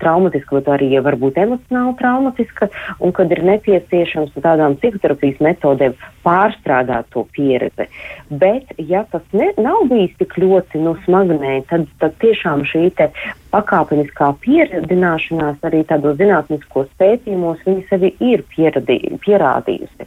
[0.00, 2.70] traumatiska, bet arī ja varbūt emocionāli traumatiska,
[3.00, 6.69] un kad ir nepieciešams tādām psihoterapijas metodēm pārstrādāt
[7.12, 7.86] to pieredzi.
[8.30, 12.88] Bet, ja tas ne, nav bijis tik ļoti nu, smagnēji, tad, tad tiešām šī
[13.50, 20.06] pakāpeniskā pieredzināšanās arī tādos zinātniskos pētījumos viņa sevi ir pieradī, pierādījusi.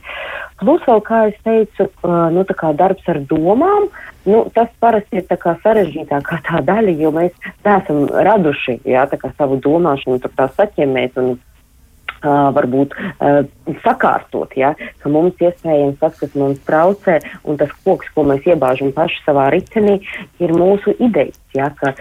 [0.63, 1.89] Plus vēl, kā es teicu,
[2.35, 2.45] nu,
[2.79, 3.89] darbs ar domām,
[4.29, 7.33] nu, tas parasti ir tā sarežģītākā tā daļa, jo mēs
[7.65, 9.07] neesam raduši jā,
[9.37, 11.35] savu domāšanu, tā saķemēt un
[12.23, 12.95] varbūt
[13.83, 18.93] sakārtot, ja, ka mums iespējams tas, kas mums traucē, un tas koks, ko mēs iebāžam
[18.95, 19.99] paši savā ritenī,
[20.43, 21.39] ir mūsu idejas.
[21.53, 21.91] Ja, ka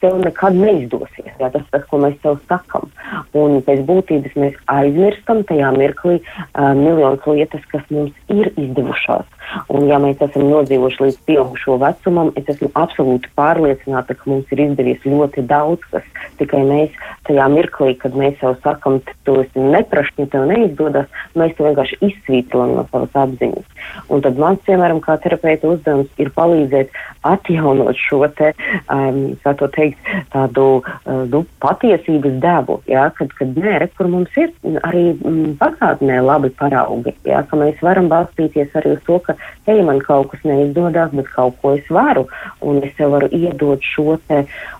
[0.00, 1.34] tev nekad neizdosies.
[1.36, 2.88] Ja, tas ir tas, ko mēs tev sakam.
[3.36, 6.22] Un pēc būtības mēs aizmirstam tajā mirklī
[6.56, 9.28] miljonus lietas, kas mums ir izdevušās.
[9.72, 14.64] Un, ja mēs esam nodzīvojuši līdz pieaugušo vecumam, es esmu absolūti pārliecināta, ka mums ir
[14.66, 16.06] izdevies ļoti daudz, kas
[16.40, 16.96] tikai mēs
[17.28, 22.00] tajā mirklī, kad mēs jau sakam, to es neprašu, ja tev neizdodas, mēs to vienkārši
[22.08, 23.66] izsvītrojam no savas apziņas.
[24.12, 26.92] Un tad mans, piemēram, kā terapeita uzdevums ir palīdzēt
[27.28, 28.52] atjaunot šo te,
[28.92, 34.10] um, kā to teikt, tādu uh, nu, patiesības devu, ja, kad, kad nē, re, kur
[34.12, 34.52] mums ir
[34.86, 39.37] arī mm, pagātnē labi paraugi, ja, ka mēs varam balstīties arī uz to, ka,
[39.68, 42.26] hei, man kaut kas neizdodas, bet kaut ko es varu,
[42.60, 44.18] un es tev varu iedot šo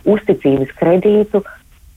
[0.08, 1.42] uzticības kredītu,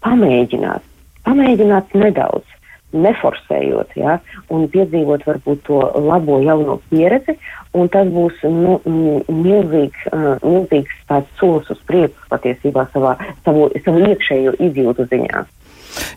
[0.06, 0.88] pamēģināt,
[1.28, 2.58] pamēģināt nedaudz
[2.92, 4.18] neforsējot, ja,
[4.52, 7.38] un piedzīvot varbūt to labo jauno pieredzi,
[7.78, 8.80] un tas būs nu,
[9.32, 15.46] milzīgs, uh, milzīgs tāds solis uz priekšu patiesībā savā, savu, savu iekšējo izjūtu ziņā.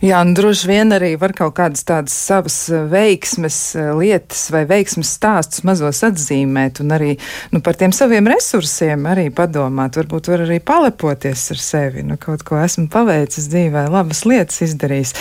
[0.05, 4.64] Jā, un droši vien arī var kaut kādas tādas savas eh, veiksmes eh, lietas vai
[4.68, 7.14] veiksmes stāstus mazos atzīmēt un arī
[7.55, 9.99] nu, par tiem saviem resursiem arī padomāt.
[9.99, 12.05] Varbūt var arī palepoties ar sevi.
[12.07, 15.14] Nu, kaut ko esmu paveicis dzīvē, labas lietas izdarījis.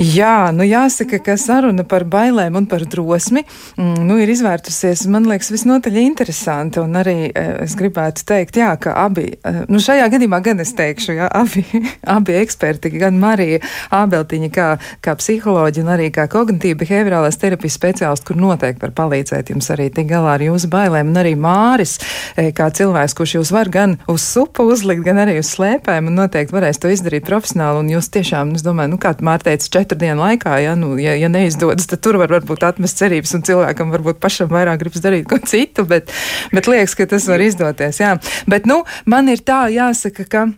[0.00, 5.28] Jā, nu jāsaka, ka saruna par bailēm un par drosmi mm, nu, ir izvērtusies, man
[5.30, 6.82] liekas, visnotaļ interesanti.
[6.82, 9.30] Un arī eh, es gribētu teikt, jā, ka abi,
[9.70, 11.64] nu šajā gadījumā gan es teikšu, jā, abi,
[12.18, 13.60] abi eksperti, gan Marija
[13.94, 14.68] Ābeltiņa kā,
[15.04, 19.88] kā psiholoģija un arī kā kognitīva behaviorālās terapijas speciālists, kur noteikti var palīdzēt jums arī
[19.94, 21.98] tik galā ar jūsu bailēm, un arī Māris,
[22.36, 26.18] e, kā cilvēks, kurš jūs var gan uz supu uzlikt, gan arī uz slēpēm, un
[26.22, 29.98] noteikti varēs to izdarīt profesionāli, un jūs tiešām, es domāju, nu, kā Mārta teica, četru
[30.00, 33.92] dienu laikā, ja, nu, ja, ja neizdodas, tad tur var varbūt atmest cerības, un cilvēkam
[33.94, 36.12] varbūt pašam vairāk gribas darīt ko citu, bet,
[36.54, 38.16] bet liekas, ka tas var izdoties, jā.
[38.50, 40.48] Bet, nu, man ir tā jāsaka, ka.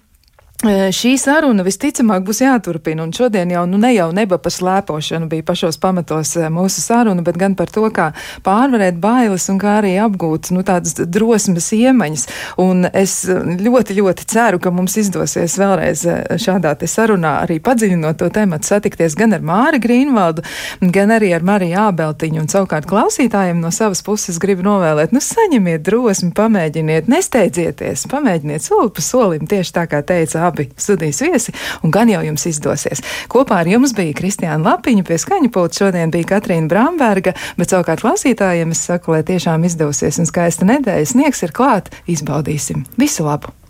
[0.63, 5.43] Šī saruna visticamāk būs jāturpina, un šodien jau nu, ne jau neba par slēpošanu bija
[5.43, 8.13] pašos pamatos mūsu saruna, bet gan par to, kā
[8.47, 12.27] pārvarēt bailes un kā arī apgūt nu, tādas drosmes iemaņas.
[12.63, 16.05] Un es ļoti, ļoti ceru, ka mums izdosies vēlreiz
[16.39, 20.47] šādā te sarunā arī padziļinot to tematu satikties gan ar Māri Grīnvaldu,
[20.95, 22.45] gan arī ar Mariju Ābeltiņu.
[22.45, 28.95] Un savukārt klausītājiem no savas puses gribu novēlēt, nu saņemiet drosmi, pamēģiniet, nesteidzieties, pamēģiniet soli
[28.95, 33.03] pa solim, tieši tā kā teica abi studijas viesi, un gan jau jums izdosies.
[33.33, 38.05] Kopā ar jums bija Kristiāna Lapiņa, pie skaņa pulta šodien bija Katrīna Bramberga, bet savukārt
[38.05, 42.87] klausītājiem es saku, lai tiešām izdosies un skaista nedēļa sniegs ir klāt, izbaudīsim.
[43.01, 43.62] Visu labu!